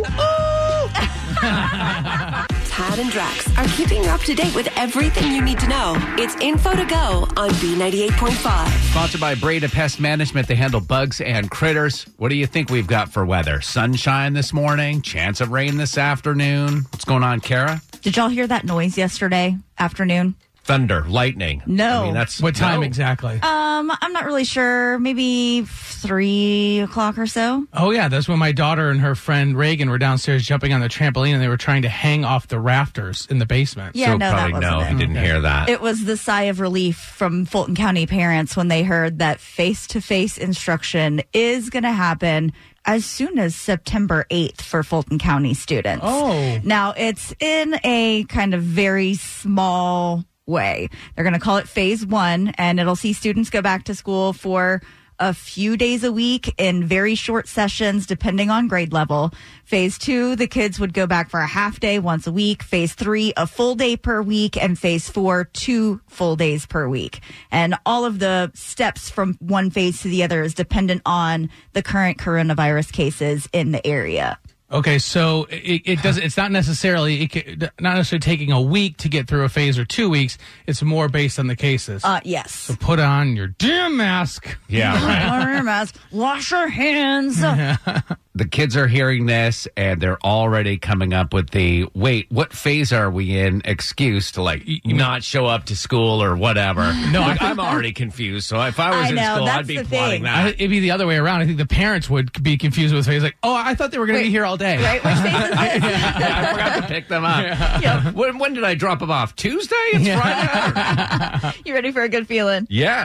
Tad 1.44 3.00
and 3.00 3.12
Drex 3.12 3.58
are 3.58 3.68
keeping 3.76 4.02
you 4.02 4.10
up 4.10 4.22
to 4.22 4.34
date 4.34 4.56
with 4.56 4.70
everything 4.78 5.34
you 5.34 5.42
need 5.42 5.60
to 5.60 5.68
know. 5.68 5.94
It's 6.18 6.36
info 6.38 6.74
to 6.74 6.86
go 6.86 7.28
on 7.36 7.50
B98.5. 7.50 8.92
Sponsored 8.92 9.20
by 9.20 9.36
Breda 9.36 9.68
Pest 9.68 10.00
Management. 10.00 10.48
They 10.48 10.56
handle 10.56 10.80
bugs 10.80 11.20
and 11.20 11.52
critters. 11.52 12.06
What 12.16 12.30
do 12.30 12.36
you 12.36 12.48
think 12.48 12.70
we've 12.70 12.88
got 12.88 13.10
for 13.12 13.26
weather? 13.26 13.60
Sunshine 13.60 14.32
this 14.32 14.54
morning, 14.54 15.02
chance 15.02 15.42
of 15.42 15.52
rain 15.52 15.76
this 15.76 15.98
afternoon. 15.98 16.86
What's 16.92 17.04
going 17.04 17.24
on, 17.24 17.42
Kara? 17.42 17.82
Did 18.02 18.16
y'all 18.16 18.30
hear 18.30 18.48
that 18.48 18.64
noise 18.64 18.98
yesterday 18.98 19.58
afternoon? 19.78 20.36
Thunder, 20.64 21.04
lightning. 21.08 21.62
No. 21.66 22.04
I 22.04 22.06
mean, 22.06 22.14
that's 22.14 22.42
what 22.42 22.56
time 22.56 22.80
no. 22.80 22.86
exactly? 22.86 23.34
Um, 23.42 23.92
I'm 24.02 24.14
not 24.14 24.24
really 24.26 24.46
sure. 24.46 24.98
Maybe 24.98 25.66
three 25.66 26.80
o'clock 26.80 27.18
or 27.18 27.28
so. 27.28 27.66
Oh 27.74 27.92
yeah, 27.92 28.08
that's 28.08 28.30
when 28.30 28.40
my 28.40 28.54
daughter 28.54 28.90
and 28.90 29.02
her 29.02 29.14
friend 29.14 29.58
Reagan 29.58 29.90
were 29.90 29.98
downstairs 29.98 30.46
jumping 30.46 30.72
on 30.72 30.80
the 30.80 30.88
trampoline, 30.88 31.34
and 31.34 31.42
they 31.42 31.50
were 31.50 31.58
trying 31.58 31.82
to 31.82 31.90
hang 31.90 32.24
off 32.24 32.48
the 32.48 32.60
rafters 32.60 33.28
in 33.30 33.40
the 33.40 33.46
basement. 33.46 33.96
Yeah, 33.96 34.08
so 34.08 34.12
no, 34.14 34.18
that 34.20 34.34
probably 34.34 34.54
wasn't 34.54 34.72
no, 34.72 34.80
it. 34.80 34.88
he 34.88 34.98
didn't 34.98 35.24
hear 35.24 35.42
that. 35.42 35.70
It 35.70 35.82
was 35.82 36.06
the 36.06 36.16
sigh 36.16 36.44
of 36.44 36.62
relief 36.62 36.98
from 36.98 37.46
Fulton 37.46 37.76
County 37.76 38.08
parents 38.08 38.56
when 38.56 38.70
they 38.70 38.84
heard 38.84 39.20
that 39.20 39.42
face 39.42 39.86
to 39.88 40.02
face 40.02 40.38
instruction 40.38 41.22
is 41.34 41.70
going 41.70 41.84
to 41.84 41.92
happen 41.92 42.54
as 42.86 43.06
soon 43.06 43.40
as 43.40 43.56
September 43.56 44.26
8th 44.30 44.62
for 44.62 44.84
Fulton 44.84 45.20
County 45.20 45.54
students. 45.54 46.04
Oh. 46.06 46.60
Now, 46.64 46.94
it's 46.96 47.34
in 47.40 47.76
a 47.84 48.26
kind 48.26 48.54
of 48.54 48.62
very 48.62 49.16
small 49.16 50.26
way. 50.46 50.90
They're 51.16 51.24
going 51.24 51.34
to 51.34 51.40
call 51.40 51.58
it 51.58 51.68
phase 51.68 52.06
one, 52.06 52.50
and 52.58 52.80
it'll 52.80 52.96
see 52.96 53.14
students 53.14 53.50
go 53.50 53.62
back 53.62 53.86
to 53.86 53.96
school 53.96 54.34
for 54.34 54.82
a 55.20 55.34
few 55.34 55.78
days 55.78 56.04
a 56.04 56.12
week 56.12 56.54
in 56.58 56.84
very 56.84 57.16
short 57.16 57.48
sessions, 57.48 58.06
depending 58.06 58.50
on 58.50 58.68
grade 58.68 58.92
level. 58.92 59.32
Phase 59.64 59.98
two, 59.98 60.36
the 60.36 60.48
kids 60.48 60.80
would 60.80 60.94
go 60.94 61.08
back 61.08 61.30
for 61.30 61.40
a 61.40 61.48
half 61.48 61.80
day 61.80 62.00
once 62.00 62.28
a 62.28 62.32
week. 62.32 62.64
Phase 62.64 62.94
three, 62.94 63.32
a 63.38 63.48
full 63.48 63.76
day 63.76 63.96
per 63.96 64.22
week. 64.22 64.62
And 64.62 64.78
phase 64.78 65.10
four, 65.10 65.46
two 65.46 66.02
full 66.08 66.36
days 66.36 66.66
per 66.66 66.88
week. 66.88 67.22
And 67.52 67.76
all 67.86 68.06
of 68.06 68.20
the 68.20 68.52
steps 68.56 69.10
from 69.10 69.36
one 69.40 69.70
phase 69.70 70.02
to 70.02 70.08
the 70.10 70.24
other 70.24 70.42
is 70.42 70.54
dependent 70.54 71.04
on 71.06 71.50
the 71.74 71.84
current 71.84 72.18
coronavirus 72.18 72.92
cases 72.92 73.48
in 73.54 73.72
the 73.72 73.86
area. 73.86 74.40
Okay, 74.72 74.98
so 74.98 75.46
it, 75.52 75.82
it 75.86 76.02
does. 76.02 76.18
It's 76.18 76.36
not 76.38 76.52
necessarily 76.52 77.24
it, 77.24 77.32
ca- 77.32 77.70
not 77.80 77.96
necessarily 77.96 78.22
taking 78.22 78.52
a 78.52 78.60
week 78.62 78.98
to 78.98 79.10
get 79.10 79.28
through 79.28 79.44
a 79.44 79.50
phase 79.50 79.78
or 79.78 79.86
two 79.86 80.10
weeks. 80.10 80.38
It's 80.66 80.82
more 80.82 81.10
based 81.10 81.38
on 81.38 81.46
the 81.48 81.56
cases. 81.56 82.04
Uh, 82.04 82.22
yes. 82.24 82.52
so 82.56 82.76
put 82.76 83.00
on 83.00 83.36
your 83.36 83.48
damn 83.48 83.98
mask. 83.98 84.58
yeah, 84.68 84.94
right. 85.06 85.40
Wear 85.46 85.54
your 85.56 85.64
mask. 85.64 85.96
Wash 86.12 86.52
your 86.52 86.68
hands. 86.68 87.40
the 88.36 88.46
kids 88.48 88.76
are 88.76 88.88
hearing 88.88 89.28
this 89.28 89.68
and 89.78 90.02
they're 90.02 90.18
already 90.26 90.78
coming 90.80 91.14
up 91.14 91.34
with 91.36 91.52
the 91.52 91.86
wait, 91.94 92.26
what 92.32 92.52
phase 92.52 92.92
are 92.92 93.12
we 93.12 93.38
in? 93.38 93.62
Excuse 93.64 94.32
to 94.32 94.42
like 94.42 94.68
not 94.86 95.24
show 95.24 95.46
up 95.46 95.66
to 95.66 95.76
school 95.76 96.24
or 96.24 96.36
whatever. 96.36 96.92
No, 97.12 97.22
Like, 97.22 97.42
I- 97.44 97.52
I'm 97.52 97.60
already 97.62 97.92
confused. 97.94 98.48
So 98.48 98.60
if 98.64 98.80
I 98.80 98.90
was 98.90 99.06
I 99.06 99.10
in 99.10 99.16
know, 99.16 99.36
school, 99.36 99.46
that's 99.46 99.60
I'd 99.60 99.68
be 99.68 99.78
the 99.78 99.84
plotting 99.86 100.24
thing. 100.24 100.32
I, 100.32 100.44
that. 100.46 100.56
it'd 100.56 100.70
be 100.72 100.80
the 100.80 100.90
other 100.92 101.06
way 101.06 101.18
around. 101.18 101.42
I 101.42 101.46
think 101.46 101.60
the 101.60 101.68
parents 101.68 102.10
would 102.10 102.42
be 102.42 102.58
confused 102.58 102.94
with 102.94 103.06
phase. 103.06 103.22
Like, 103.22 103.38
oh, 103.44 103.54
I 103.54 103.76
thought 103.76 103.92
they 103.92 104.00
were 104.00 104.08
going 104.08 104.18
to 104.18 104.22
Wait, 104.24 104.30
be 104.30 104.32
here 104.32 104.46
all 104.46 104.58
day. 104.58 104.78
Right? 104.84 105.04
Which 105.04 105.14
phase 105.14 105.26
is 105.44 105.50
this? 105.52 105.60
I 105.60 106.52
forgot 106.52 106.76
to 106.82 106.88
pick 106.88 107.08
them 107.10 107.24
up. 107.26 108.16
When, 108.16 108.40
when 108.40 108.54
did 108.56 108.64
I 108.64 108.74
drop 108.74 108.98
them 109.00 109.12
off? 109.12 109.36
Tuesday? 109.36 109.76
It's 109.94 110.22
Friday. 110.22 111.58
You 111.66 111.74
ready 111.76 111.92
for 111.92 112.02
a 112.02 112.10
good 112.10 112.28
feeling? 112.28 112.66
yeah. 112.70 113.04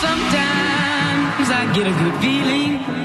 Sometimes 0.00 1.50
I 1.50 1.70
get 1.74 1.86
a 1.86 1.90
good 1.90 2.20
feeling. 2.22 2.97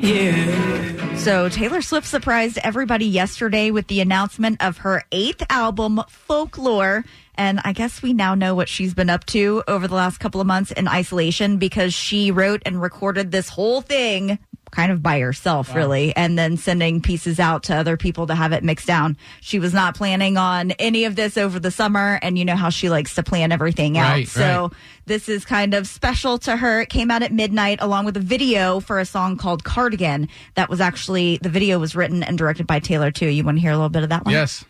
Yeah. 0.00 1.16
So 1.16 1.48
Taylor 1.48 1.82
Swift 1.82 2.06
surprised 2.06 2.58
everybody 2.62 3.06
yesterday 3.06 3.70
with 3.70 3.88
the 3.88 4.00
announcement 4.00 4.62
of 4.62 4.78
her 4.78 5.02
eighth 5.10 5.42
album, 5.50 6.02
Folklore. 6.08 7.04
And 7.34 7.60
I 7.64 7.72
guess 7.72 8.00
we 8.02 8.12
now 8.12 8.34
know 8.34 8.54
what 8.54 8.68
she's 8.68 8.94
been 8.94 9.10
up 9.10 9.24
to 9.26 9.62
over 9.66 9.88
the 9.88 9.94
last 9.94 10.18
couple 10.18 10.40
of 10.40 10.46
months 10.46 10.70
in 10.72 10.88
isolation 10.88 11.58
because 11.58 11.92
she 11.92 12.30
wrote 12.30 12.62
and 12.64 12.80
recorded 12.80 13.32
this 13.32 13.48
whole 13.48 13.80
thing 13.80 14.38
kind 14.76 14.92
of 14.92 15.02
by 15.02 15.18
herself, 15.20 15.74
really, 15.74 16.14
and 16.14 16.38
then 16.38 16.58
sending 16.58 17.00
pieces 17.00 17.40
out 17.40 17.62
to 17.62 17.74
other 17.74 17.96
people 17.96 18.26
to 18.26 18.34
have 18.34 18.52
it 18.52 18.62
mixed 18.62 18.86
down. 18.86 19.16
She 19.40 19.58
was 19.58 19.72
not 19.72 19.96
planning 19.96 20.36
on 20.36 20.72
any 20.72 21.06
of 21.06 21.16
this 21.16 21.38
over 21.38 21.58
the 21.58 21.70
summer, 21.70 22.18
and 22.20 22.38
you 22.38 22.44
know 22.44 22.56
how 22.56 22.68
she 22.68 22.90
likes 22.90 23.14
to 23.14 23.22
plan 23.22 23.52
everything 23.52 23.96
out. 23.96 24.10
Right, 24.10 24.28
so 24.28 24.62
right. 24.64 24.72
this 25.06 25.30
is 25.30 25.46
kind 25.46 25.72
of 25.72 25.86
special 25.86 26.36
to 26.40 26.58
her. 26.58 26.82
It 26.82 26.90
came 26.90 27.10
out 27.10 27.22
at 27.22 27.32
midnight 27.32 27.78
along 27.80 28.04
with 28.04 28.18
a 28.18 28.20
video 28.20 28.80
for 28.80 29.00
a 29.00 29.06
song 29.06 29.38
called 29.38 29.64
Cardigan. 29.64 30.28
That 30.56 30.68
was 30.68 30.82
actually, 30.82 31.38
the 31.38 31.48
video 31.48 31.78
was 31.78 31.96
written 31.96 32.22
and 32.22 32.36
directed 32.36 32.66
by 32.66 32.78
Taylor, 32.78 33.10
too. 33.10 33.28
You 33.28 33.44
want 33.44 33.56
to 33.56 33.62
hear 33.62 33.72
a 33.72 33.76
little 33.76 33.88
bit 33.88 34.02
of 34.02 34.10
that 34.10 34.26
one? 34.26 34.34
Yes. 34.34 34.62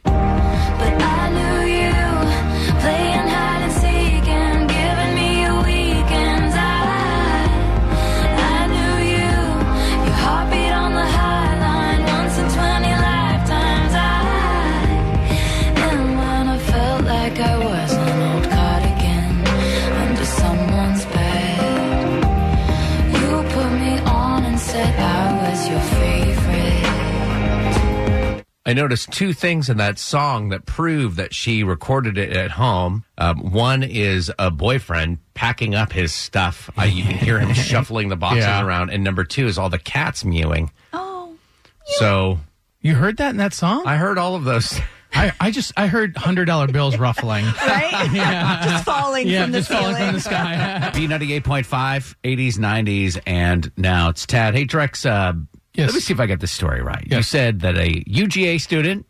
I 28.66 28.72
noticed 28.72 29.12
two 29.12 29.32
things 29.32 29.68
in 29.70 29.76
that 29.76 29.96
song 29.98 30.48
that 30.48 30.66
prove 30.66 31.14
that 31.16 31.32
she 31.32 31.62
recorded 31.62 32.18
it 32.18 32.32
at 32.36 32.50
home. 32.50 33.04
Um, 33.16 33.52
one 33.52 33.84
is 33.84 34.32
a 34.40 34.50
boyfriend 34.50 35.18
packing 35.34 35.76
up 35.76 35.92
his 35.92 36.12
stuff. 36.12 36.68
I, 36.76 36.86
you 36.86 37.04
can 37.04 37.16
hear 37.16 37.38
him 37.38 37.54
shuffling 37.54 38.08
the 38.08 38.16
boxes 38.16 38.44
Yeah. 38.44 38.64
around. 38.66 38.90
And 38.90 39.04
number 39.04 39.22
two 39.22 39.46
is 39.46 39.56
all 39.56 39.70
the 39.70 39.78
cats 39.78 40.24
mewing. 40.24 40.72
Oh. 40.92 41.36
So 41.84 42.40
You 42.80 42.96
heard 42.96 43.18
that 43.18 43.30
in 43.30 43.36
that 43.36 43.54
song? 43.54 43.84
I 43.86 43.96
heard 43.98 44.18
all 44.18 44.34
of 44.34 44.42
those. 44.42 44.80
I, 45.14 45.32
I 45.40 45.50
just 45.52 45.72
I 45.76 45.86
heard 45.86 46.16
hundred 46.16 46.46
dollar 46.46 46.66
bills 46.66 46.96
ruffling. 46.98 47.44
Right? 47.66 48.10
just 48.64 48.84
falling 48.84 49.28
yeah, 49.28 49.44
from 49.44 49.52
the 49.52 49.58
just 49.60 49.70
falling 49.70 49.94
from 49.94 50.12
the 50.12 50.20
sky. 50.20 50.90
B98.5, 50.92 52.16
80s, 52.24 52.58
90s, 52.58 53.22
and 53.26 53.70
now 53.76 54.08
it's 54.10 54.26
Tad. 54.26 54.54
Hey, 54.54 54.66
Drex, 54.66 55.08
uh, 55.08 55.34
Yes. 55.76 55.88
let 55.88 55.94
me 55.94 56.00
see 56.00 56.12
if 56.12 56.20
I 56.20 56.26
got 56.26 56.40
this 56.40 56.52
story 56.52 56.80
right. 56.82 57.06
You 57.10 57.22
said 57.22 57.60
that 57.60 57.76
a 57.76 58.02
UGA 58.04 58.60
student 58.60 59.06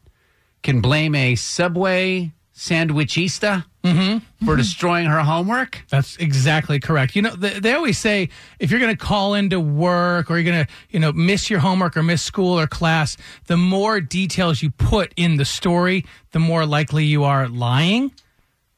can 0.63 0.81
blame 0.81 1.15
a 1.15 1.35
Subway 1.37 2.33
sandwichista 2.55 3.65
Mm-hmm. 3.85 4.45
for 4.45 4.57
destroying 4.57 5.07
her 5.07 5.21
homework. 5.21 5.85
That's 5.91 6.17
exactly 6.17 6.81
correct. 6.81 7.15
You 7.15 7.23
know, 7.23 7.37
they, 7.37 7.61
they 7.61 7.73
always 7.75 7.97
say 7.99 8.31
if 8.59 8.73
you're 8.73 8.81
going 8.81 8.91
to 8.97 8.99
call 9.01 9.35
into 9.35 9.61
work 9.61 10.29
or 10.29 10.39
you're 10.39 10.53
going 10.53 10.67
to, 10.67 10.73
you 10.91 10.99
know, 10.99 11.13
miss 11.13 11.49
your 11.49 11.61
homework 11.61 11.97
or 11.97 12.03
miss 12.03 12.21
school 12.21 12.59
or 12.59 12.67
class, 12.67 13.17
the 13.47 13.57
more 13.57 14.01
details 14.01 14.61
you 14.61 14.71
put 14.73 15.13
in 15.17 15.37
the 15.37 15.45
story, 15.45 16.05
the 16.33 16.41
more 16.41 16.67
likely 16.67 17.05
you 17.05 17.23
are 17.23 17.47
lying. 17.47 18.11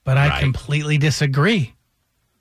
But 0.04 0.18
I 0.18 0.28
Right. 0.28 0.42
completely 0.42 0.98
disagree. 0.98 1.72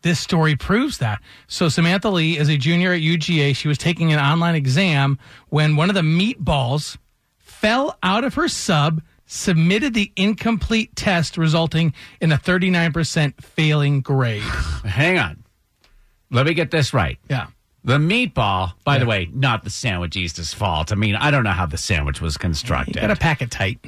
This 0.03 0.19
story 0.19 0.55
proves 0.55 0.99
that. 0.99 1.21
So 1.47 1.69
Samantha 1.69 2.09
Lee 2.09 2.37
is 2.37 2.49
a 2.49 2.57
junior 2.57 2.93
at 2.93 3.01
UGA. 3.01 3.55
She 3.55 3.67
was 3.67 3.77
taking 3.77 4.13
an 4.13 4.19
online 4.19 4.55
exam 4.55 5.17
when 5.49 5.75
one 5.75 5.89
of 5.89 5.95
the 5.95 6.01
meatballs 6.01 6.97
fell 7.37 7.97
out 8.03 8.23
of 8.23 8.35
her 8.35 8.47
sub, 8.47 9.01
submitted 9.25 9.93
the 9.93 10.11
incomplete 10.15 10.95
test, 10.95 11.37
resulting 11.37 11.93
in 12.21 12.31
a 12.31 12.37
39% 12.37 13.41
failing 13.41 14.01
grade. 14.01 14.41
Hang 14.41 15.17
on. 15.17 15.43
Let 16.29 16.45
me 16.45 16.53
get 16.53 16.71
this 16.71 16.93
right. 16.93 17.17
Yeah. 17.29 17.47
The 17.83 17.97
meatball, 17.97 18.73
by 18.83 18.97
the 18.99 19.05
way, 19.05 19.29
not 19.33 19.63
the 19.63 19.69
sandwich 19.69 20.13
sandwichista's 20.13 20.53
fault. 20.53 20.91
I 20.91 20.95
mean, 20.95 21.15
I 21.15 21.31
don't 21.31 21.43
know 21.45 21.51
how 21.51 21.65
the 21.65 21.77
sandwich 21.77 22.19
was 22.21 22.35
You 22.35 22.39
constructed. 22.39 22.95
got 22.95 23.07
to 23.07 23.15
pack 23.15 23.41
it 23.41 23.49
tight. 23.49 23.79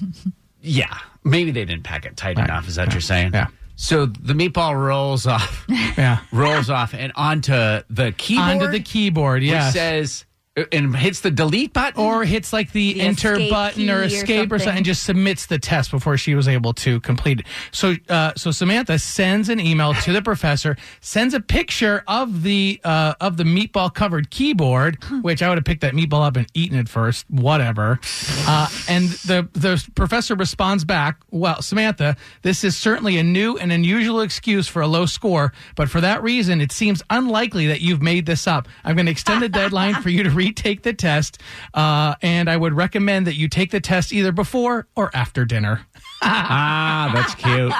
yeah, 0.60 0.98
maybe 1.22 1.52
they 1.52 1.64
didn't 1.64 1.84
pack 1.84 2.04
it 2.04 2.16
tight 2.16 2.36
enough. 2.38 2.66
Is 2.68 2.74
that 2.74 2.88
what 2.88 2.94
you're 2.94 3.00
saying? 3.00 3.32
Yeah. 3.32 3.46
So 3.76 4.06
the 4.06 4.34
meatball 4.34 4.74
rolls 4.76 5.26
off, 5.26 5.64
Yeah. 5.68 6.20
rolls 6.32 6.70
off, 6.70 6.94
and 6.94 7.12
onto 7.16 7.52
the 7.52 8.14
keyboard. 8.16 8.48
Onto 8.48 8.66
the 8.70 8.80
keyboard, 8.80 9.42
which 9.42 9.50
yes. 9.50 9.72
says 9.72 10.24
and 10.72 10.94
hits 10.96 11.20
the 11.20 11.30
delete 11.32 11.72
button. 11.72 12.00
or 12.00 12.24
hits 12.24 12.52
like 12.52 12.70
the, 12.72 12.92
The 12.94 13.00
enter 13.00 13.36
button 13.50 13.90
or 13.90 14.06
key 14.06 14.14
or 14.16 14.20
escape 14.20 14.52
or 14.52 14.58
something. 14.58 14.58
something. 14.60 14.76
and 14.76 14.86
just 14.86 15.02
submits 15.02 15.46
the 15.46 15.58
test 15.58 15.90
before 15.90 16.16
she 16.16 16.34
was 16.36 16.46
able 16.46 16.72
to 16.74 17.00
complete 17.00 17.40
it. 17.40 17.46
So, 17.72 17.94
uh, 18.08 18.32
so 18.36 18.52
Samantha 18.52 18.98
sends 19.00 19.48
an 19.48 19.58
email 19.58 19.94
to 19.94 20.12
the 20.12 20.22
professor, 20.30 20.76
sends 21.00 21.34
a 21.34 21.40
picture 21.40 22.04
of 22.06 22.42
the 22.44 22.80
uh, 22.84 23.14
of 23.20 23.36
the 23.36 23.42
meatball 23.44 23.92
covered 23.92 24.30
keyboard, 24.30 25.02
which 25.22 25.42
I 25.42 25.48
would 25.48 25.58
have 25.58 25.64
picked 25.64 25.80
that 25.80 25.92
meatball 25.94 26.24
up 26.24 26.36
and 26.36 26.46
eaten 26.54 26.78
it 26.78 26.88
first, 26.88 27.28
whatever. 27.30 27.98
Uh, 28.46 28.68
and 28.88 29.08
the 29.26 29.48
the 29.54 29.84
professor 29.96 30.36
responds 30.36 30.84
back, 30.84 31.18
"Well, 31.32 31.62
Samantha, 31.62 32.16
this 32.42 32.62
is 32.62 32.76
certainly 32.76 33.18
a 33.18 33.24
new 33.24 33.56
and 33.58 33.72
unusual 33.72 34.20
excuse 34.20 34.68
for 34.68 34.82
a 34.82 34.86
low 34.86 35.06
score, 35.06 35.52
but 35.74 35.90
for 35.90 36.00
that 36.00 36.22
reason, 36.22 36.60
it 36.60 36.70
seems 36.70 37.02
unlikely 37.10 37.66
that 37.66 37.80
you've 37.80 38.02
made 38.02 38.26
this 38.26 38.46
up. 38.46 38.68
I'm 38.84 38.94
going 38.94 39.06
to 39.06 39.12
extend 39.12 39.42
the 39.42 39.48
deadline 39.60 39.94
for 40.00 40.10
you 40.10 40.22
to 40.22 40.30
retake 40.44 40.82
the 40.82 40.92
test, 40.92 41.40
uh, 41.72 42.14
and 42.22 42.50
I 42.50 42.56
would 42.56 42.74
recommend 42.74 43.26
that 43.26 43.34
you 43.34 43.48
take 43.48 43.70
the 43.70 43.80
test 43.80 44.12
either 44.12 44.32
before 44.32 44.86
or 44.94 45.10
after 45.14 45.44
dinner. 45.44 45.86
ah, 46.22 47.10
that's 47.14 47.34
cute. 47.34 47.72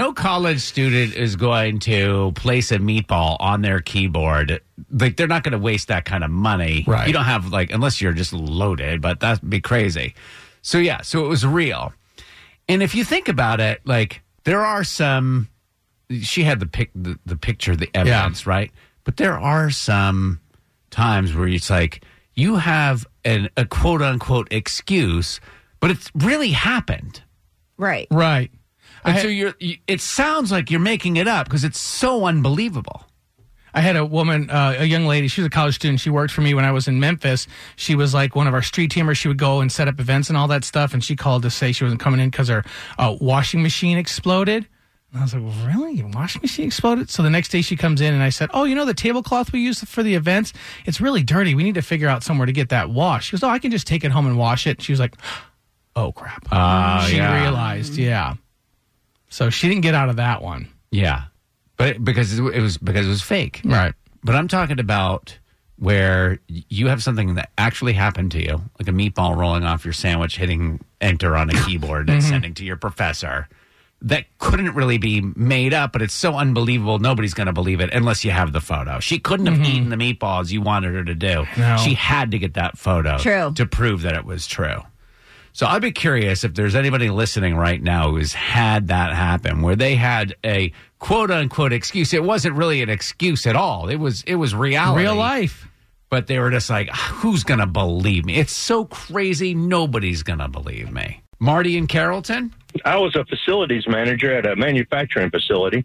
no 0.00 0.12
college 0.12 0.60
student 0.60 1.14
is 1.14 1.36
going 1.36 1.80
to 1.80 2.32
place 2.36 2.70
a 2.70 2.78
meatball 2.78 3.36
on 3.40 3.62
their 3.62 3.80
keyboard. 3.80 4.60
Like 4.90 5.16
they're 5.16 5.26
not 5.26 5.42
going 5.42 5.52
to 5.52 5.58
waste 5.58 5.88
that 5.88 6.04
kind 6.04 6.22
of 6.22 6.30
money. 6.30 6.84
Right. 6.86 7.06
You 7.06 7.12
don't 7.12 7.24
have 7.24 7.48
like 7.48 7.72
unless 7.72 8.00
you're 8.00 8.12
just 8.12 8.32
loaded, 8.32 9.00
but 9.00 9.20
that'd 9.20 9.48
be 9.48 9.60
crazy. 9.60 10.14
So 10.62 10.78
yeah, 10.78 11.02
so 11.02 11.24
it 11.24 11.28
was 11.28 11.44
real. 11.44 11.92
And 12.68 12.82
if 12.82 12.94
you 12.94 13.04
think 13.04 13.28
about 13.28 13.60
it, 13.60 13.80
like 13.84 14.22
there 14.44 14.64
are 14.64 14.84
some 14.84 15.48
she 16.20 16.44
had 16.44 16.60
the 16.60 16.66
pic 16.66 16.90
the, 16.94 17.18
the 17.26 17.36
picture, 17.36 17.74
the 17.74 17.90
evidence, 17.94 18.46
right? 18.46 18.70
But 19.04 19.16
there 19.16 19.38
are 19.38 19.70
some 19.70 20.40
times 20.96 21.34
where 21.34 21.46
it's 21.48 21.70
like 21.70 22.04
you 22.34 22.56
have 22.56 23.06
an, 23.24 23.48
a 23.56 23.64
quote 23.64 24.02
unquote 24.02 24.48
excuse, 24.50 25.40
but 25.80 25.90
it's 25.90 26.10
really 26.14 26.50
happened. 26.50 27.22
Right. 27.76 28.08
Right. 28.10 28.50
And 29.04 29.16
I- 29.18 29.22
so 29.22 29.28
you're, 29.28 29.54
you, 29.60 29.76
it 29.86 30.00
sounds 30.00 30.50
like 30.50 30.70
you're 30.70 30.80
making 30.80 31.16
it 31.18 31.28
up 31.28 31.46
because 31.46 31.62
it's 31.64 31.78
so 31.78 32.24
unbelievable. 32.24 33.04
I 33.74 33.80
had 33.82 33.96
a 33.96 34.06
woman, 34.06 34.48
uh, 34.48 34.76
a 34.78 34.86
young 34.86 35.04
lady. 35.04 35.28
She 35.28 35.42
was 35.42 35.46
a 35.48 35.50
college 35.50 35.74
student. 35.74 36.00
She 36.00 36.08
worked 36.08 36.32
for 36.32 36.40
me 36.40 36.54
when 36.54 36.64
I 36.64 36.72
was 36.72 36.88
in 36.88 36.98
Memphis. 36.98 37.46
She 37.76 37.94
was 37.94 38.14
like 38.14 38.34
one 38.34 38.46
of 38.46 38.54
our 38.54 38.62
street 38.62 38.90
teamers. 38.90 39.16
She 39.18 39.28
would 39.28 39.36
go 39.36 39.60
and 39.60 39.70
set 39.70 39.86
up 39.86 40.00
events 40.00 40.30
and 40.30 40.38
all 40.38 40.48
that 40.48 40.64
stuff. 40.64 40.94
And 40.94 41.04
she 41.04 41.14
called 41.14 41.42
to 41.42 41.50
say 41.50 41.72
she 41.72 41.84
wasn't 41.84 42.00
coming 42.00 42.18
in 42.18 42.30
because 42.30 42.48
her 42.48 42.64
uh, 42.98 43.14
washing 43.20 43.62
machine 43.62 43.98
exploded. 43.98 44.66
And 45.16 45.22
I 45.22 45.24
was 45.24 45.34
like, 45.34 45.74
really? 45.74 45.94
Your 45.94 46.08
washing 46.08 46.42
machine 46.42 46.66
exploded? 46.66 47.08
So 47.08 47.22
the 47.22 47.30
next 47.30 47.48
day 47.48 47.62
she 47.62 47.74
comes 47.74 48.02
in 48.02 48.12
and 48.12 48.22
I 48.22 48.28
said, 48.28 48.50
oh, 48.52 48.64
you 48.64 48.74
know 48.74 48.84
the 48.84 48.92
tablecloth 48.92 49.50
we 49.50 49.60
use 49.60 49.82
for 49.82 50.02
the 50.02 50.14
events? 50.14 50.52
It's 50.84 51.00
really 51.00 51.22
dirty. 51.22 51.54
We 51.54 51.62
need 51.62 51.76
to 51.76 51.82
figure 51.82 52.06
out 52.06 52.22
somewhere 52.22 52.44
to 52.44 52.52
get 52.52 52.68
that 52.68 52.90
washed. 52.90 53.28
She 53.28 53.32
goes, 53.32 53.42
oh, 53.42 53.48
I 53.48 53.58
can 53.58 53.70
just 53.70 53.86
take 53.86 54.04
it 54.04 54.10
home 54.10 54.26
and 54.26 54.36
wash 54.36 54.66
it. 54.66 54.82
She 54.82 54.92
was 54.92 55.00
like, 55.00 55.16
oh 55.94 56.12
crap. 56.12 56.46
Oh, 56.52 57.06
she 57.08 57.16
yeah. 57.16 57.40
realized, 57.40 57.94
mm-hmm. 57.94 58.02
yeah. 58.02 58.34
So 59.30 59.48
she 59.48 59.68
didn't 59.68 59.80
get 59.80 59.94
out 59.94 60.10
of 60.10 60.16
that 60.16 60.42
one. 60.42 60.68
Yeah, 60.90 61.24
but 61.78 62.04
because 62.04 62.38
it 62.38 62.42
was 62.42 62.76
because 62.76 63.06
it 63.06 63.10
was 63.10 63.22
fake. 63.22 63.62
Right. 63.64 63.94
But 64.22 64.34
I'm 64.34 64.48
talking 64.48 64.78
about 64.78 65.38
where 65.78 66.40
you 66.46 66.88
have 66.88 67.02
something 67.02 67.36
that 67.36 67.50
actually 67.56 67.94
happened 67.94 68.32
to 68.32 68.42
you, 68.42 68.60
like 68.78 68.88
a 68.88 68.92
meatball 68.92 69.34
rolling 69.34 69.64
off 69.64 69.82
your 69.84 69.94
sandwich, 69.94 70.36
hitting 70.36 70.84
enter 71.00 71.36
on 71.36 71.48
a 71.48 71.54
keyboard 71.64 72.10
and 72.10 72.20
mm-hmm. 72.20 72.28
sending 72.28 72.54
to 72.54 72.66
your 72.66 72.76
professor. 72.76 73.48
That 74.02 74.26
couldn't 74.38 74.74
really 74.74 74.98
be 74.98 75.20
made 75.20 75.72
up, 75.72 75.92
but 75.92 76.02
it's 76.02 76.14
so 76.14 76.34
unbelievable. 76.34 76.98
Nobody's 76.98 77.34
going 77.34 77.46
to 77.46 77.52
believe 77.52 77.80
it 77.80 77.90
unless 77.92 78.24
you 78.24 78.30
have 78.30 78.52
the 78.52 78.60
photo. 78.60 79.00
She 79.00 79.18
couldn't 79.18 79.46
have 79.46 79.56
mm-hmm. 79.56 79.64
eaten 79.64 79.88
the 79.88 79.96
meatballs 79.96 80.52
you 80.52 80.60
wanted 80.60 80.94
her 80.94 81.02
to 81.04 81.14
do. 81.14 81.46
No. 81.56 81.76
She 81.78 81.94
had 81.94 82.32
to 82.32 82.38
get 82.38 82.54
that 82.54 82.76
photo 82.76 83.16
True. 83.18 83.52
to 83.54 83.66
prove 83.66 84.02
that 84.02 84.14
it 84.14 84.24
was 84.24 84.46
true. 84.46 84.82
So 85.56 85.66
I'd 85.66 85.80
be 85.80 85.92
curious 85.92 86.44
if 86.44 86.52
there's 86.52 86.74
anybody 86.74 87.08
listening 87.08 87.56
right 87.56 87.82
now 87.82 88.10
who's 88.10 88.34
had 88.34 88.88
that 88.88 89.14
happen, 89.14 89.62
where 89.62 89.74
they 89.74 89.94
had 89.94 90.36
a 90.44 90.70
quote 90.98 91.30
unquote 91.30 91.72
excuse. 91.72 92.12
It 92.12 92.22
wasn't 92.22 92.56
really 92.56 92.82
an 92.82 92.90
excuse 92.90 93.46
at 93.46 93.56
all. 93.56 93.88
It 93.88 93.96
was 93.96 94.22
it 94.24 94.34
was 94.34 94.54
reality, 94.54 95.04
Real 95.04 95.14
life. 95.14 95.66
But 96.10 96.26
they 96.26 96.38
were 96.38 96.50
just 96.50 96.68
like, 96.68 96.90
who's 96.90 97.42
gonna 97.42 97.66
believe 97.66 98.26
me? 98.26 98.36
It's 98.36 98.52
so 98.52 98.84
crazy. 98.84 99.54
Nobody's 99.54 100.22
gonna 100.22 100.48
believe 100.48 100.92
me. 100.92 101.22
Marty 101.38 101.78
and 101.78 101.88
Carrollton. 101.88 102.52
I 102.84 102.96
was 102.98 103.16
a 103.16 103.24
facilities 103.24 103.86
manager 103.86 104.32
at 104.32 104.46
a 104.46 104.56
manufacturing 104.56 105.30
facility. 105.30 105.84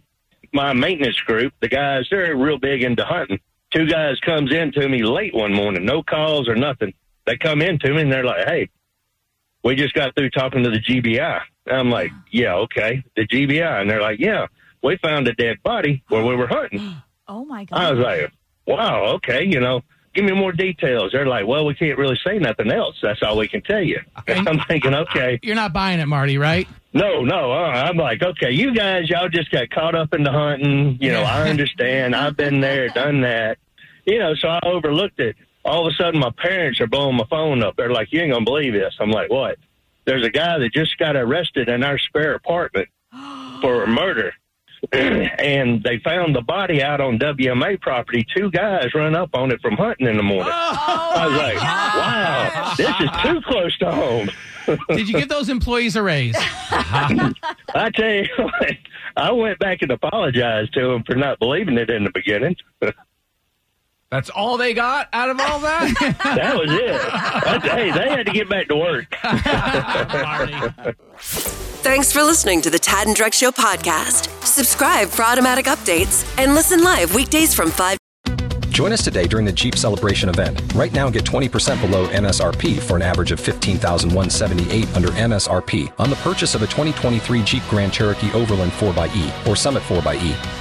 My 0.54 0.74
maintenance 0.74 1.20
group, 1.22 1.54
the 1.62 1.68
guys, 1.70 2.08
they're 2.12 2.36
real 2.36 2.58
big 2.58 2.84
into 2.84 3.06
hunting. 3.06 3.40
Two 3.74 3.88
guys 3.88 4.20
comes 4.20 4.54
in 4.54 4.72
to 4.74 4.90
me 4.90 5.04
late 5.04 5.34
one 5.34 5.54
morning, 5.54 5.86
no 5.86 6.04
calls 6.04 6.50
or 6.50 6.56
nothing. 6.56 6.94
They 7.26 7.38
come 7.38 7.62
in 7.62 7.80
to 7.80 7.94
me 7.94 8.02
and 8.02 8.12
they're 8.12 8.26
like, 8.26 8.48
"Hey, 8.48 8.70
we 9.64 9.76
just 9.76 9.94
got 9.94 10.14
through 10.16 10.32
talking 10.32 10.64
to 10.64 10.70
the 10.70 10.80
GBI." 10.80 11.42
And 11.68 11.78
I'm 11.78 11.90
like, 11.90 12.12
"Yeah, 12.32 12.56
okay, 12.56 13.04
the 13.16 13.26
GBI." 13.26 13.82
And 13.82 13.90
they're 13.90 14.02
like, 14.02 14.20
"Yeah, 14.20 14.48
we 14.84 14.98
found 14.98 15.28
a 15.28 15.34
dead 15.34 15.58
body 15.64 16.04
where 16.10 16.26
we 16.26 16.36
were 16.36 16.48
hunting." 16.48 16.96
Oh 17.28 17.46
my 17.46 17.64
god! 17.64 17.80
I 17.80 17.92
was 17.94 18.00
like, 18.04 18.32
"Wow, 18.68 19.06
okay, 19.16 19.46
you 19.46 19.62
know." 19.62 19.84
Give 20.14 20.26
me 20.26 20.34
more 20.34 20.52
details. 20.52 21.12
They're 21.14 21.26
like, 21.26 21.48
well, 21.48 21.66
we 21.66 21.74
can't 21.74 21.98
really 21.98 22.20
say 22.26 22.38
nothing 22.38 22.70
else. 22.72 22.98
That's 23.02 23.22
all 23.24 23.38
we 23.38 23.48
can 23.48 23.62
tell 23.62 23.82
you. 23.82 24.00
And 24.28 24.48
I'm 24.48 24.60
thinking, 24.68 24.94
okay, 24.94 25.40
You're 25.42 25.56
not 25.56 25.72
buying 25.74 26.00
it, 26.00 26.06
Marty, 26.06 26.38
right? 26.38 26.68
no, 26.94 27.24
no. 27.24 27.52
Uh, 27.54 27.56
I'm 27.88 27.96
like, 27.98 28.22
okay, 28.22 28.52
you 28.52 28.74
guys, 28.76 29.10
y'all 29.10 29.30
just 29.30 29.50
got 29.52 29.70
caught 29.70 29.96
up 29.96 30.14
in 30.14 30.24
the 30.24 30.32
hunting. 30.32 30.98
You 31.00 31.12
know, 31.12 31.24
I 31.24 31.50
understand. 31.50 32.16
I've 32.16 32.36
been 32.36 32.60
there, 32.60 32.90
done 32.90 33.22
that. 33.22 33.58
You 34.06 34.20
know, 34.20 34.36
so 34.36 34.50
I 34.50 34.60
overlooked 34.66 35.20
it. 35.20 35.36
All 35.64 35.88
of 35.88 35.94
a 35.94 35.96
sudden, 35.96 36.20
my 36.20 36.32
parents 36.38 36.82
are 36.82 36.88
blowing 36.88 37.16
my 37.16 37.26
phone 37.30 37.64
up. 37.64 37.76
They're 37.78 37.92
like, 37.92 38.12
you 38.12 38.20
ain't 38.22 38.32
gonna 38.34 38.44
believe 38.44 38.74
this. 38.74 38.94
I'm 39.00 39.12
like, 39.12 39.30
what? 39.30 39.58
There's 40.06 40.26
a 40.26 40.30
guy 40.32 40.58
that 40.58 40.74
just 40.74 40.98
got 40.98 41.16
arrested 41.16 41.70
in 41.70 41.84
our 41.84 41.98
spare 42.00 42.34
apartment 42.34 42.90
for 43.62 43.86
murder. 43.88 44.34
and 44.94 45.84
they 45.84 46.00
found 46.00 46.36
the 46.36 46.42
body 46.42 46.82
out 46.82 47.00
on 47.02 47.20
WMA 47.20 47.80
property. 47.82 48.26
Two 48.36 48.50
guys 48.50 48.94
run 48.96 49.16
up 49.16 49.30
on 49.34 49.52
it 49.52 49.62
from 49.62 49.76
hunting 49.76 50.08
in 50.08 50.18
the 50.18 50.24
morning. 50.24 50.52
Oh, 50.52 51.14
I 51.16 51.28
was 51.28 51.38
like, 51.38 51.56
wow, 51.58 52.74
this 52.78 52.90
is 53.00 53.22
too 53.22 53.42
close 53.42 53.78
to 53.78 53.92
home. 53.92 54.30
Did 54.90 55.08
you 55.08 55.18
give 55.20 55.30
those 55.30 55.50
employees 55.50 55.96
a 55.96 56.02
raise? 56.04 56.36
I 56.38 57.92
tell 57.94 58.10
you 58.10 58.28
what, 58.38 58.78
I 59.16 59.32
went 59.32 59.60
back 59.60 59.82
and 59.82 59.92
apologized 59.92 60.74
to 60.74 60.88
them 60.88 61.04
for 61.04 61.16
not 61.16 61.40
believing 61.40 61.78
it 61.78 61.90
in 61.90 62.04
the 62.04 62.12
beginning. 62.12 62.56
That's 64.10 64.30
all 64.30 64.58
they 64.58 64.74
got 64.74 65.08
out 65.14 65.30
of 65.30 65.40
all 65.40 65.60
that. 65.60 65.94
that 66.36 66.58
was 66.58 66.70
it. 66.70 67.02
That's, 67.46 67.66
hey, 67.66 67.92
they 67.92 68.10
had 68.10 68.26
to 68.26 68.34
get 68.34 68.50
back 68.50 68.68
to 68.68 68.76
work. 68.76 69.08
Thanks 71.82 72.14
for 72.14 72.22
listening 72.22 72.62
to 72.62 72.70
the 72.70 72.78
Tad 72.78 73.08
and 73.08 73.18
Drex 73.18 73.34
Show 73.34 73.50
podcast. 73.50 74.30
Subscribe 74.46 75.08
for 75.10 75.24
automatic 75.24 75.66
updates 75.66 76.32
and 76.38 76.54
listen 76.54 76.84
live 76.84 77.16
weekdays 77.16 77.56
from 77.56 77.72
5 77.72 77.98
Join 78.70 78.94
us 78.94 79.04
today 79.04 79.26
during 79.26 79.48
the 79.48 79.52
Jeep 79.52 79.76
Celebration 79.76 80.30
event. 80.30 80.62
Right 80.76 80.94
now, 80.94 81.10
get 81.10 81.24
20% 81.24 81.82
below 81.82 82.08
MSRP 82.10 82.80
for 82.80 82.98
an 82.98 83.02
average 83.02 83.32
of 83.32 83.40
15178 83.40 84.96
under 84.96 85.08
MSRP 85.10 85.92
on 85.98 86.12
the 86.12 86.16
purchase 86.18 86.54
of 86.54 86.62
a 86.62 86.68
2023 86.68 87.44
Jeep 87.44 87.64
Grand 87.68 87.92
Cherokee 87.92 88.32
Overland 88.34 88.72
4xE 88.74 89.48
or 89.48 89.56
Summit 89.56 89.82
4xE. 89.84 90.61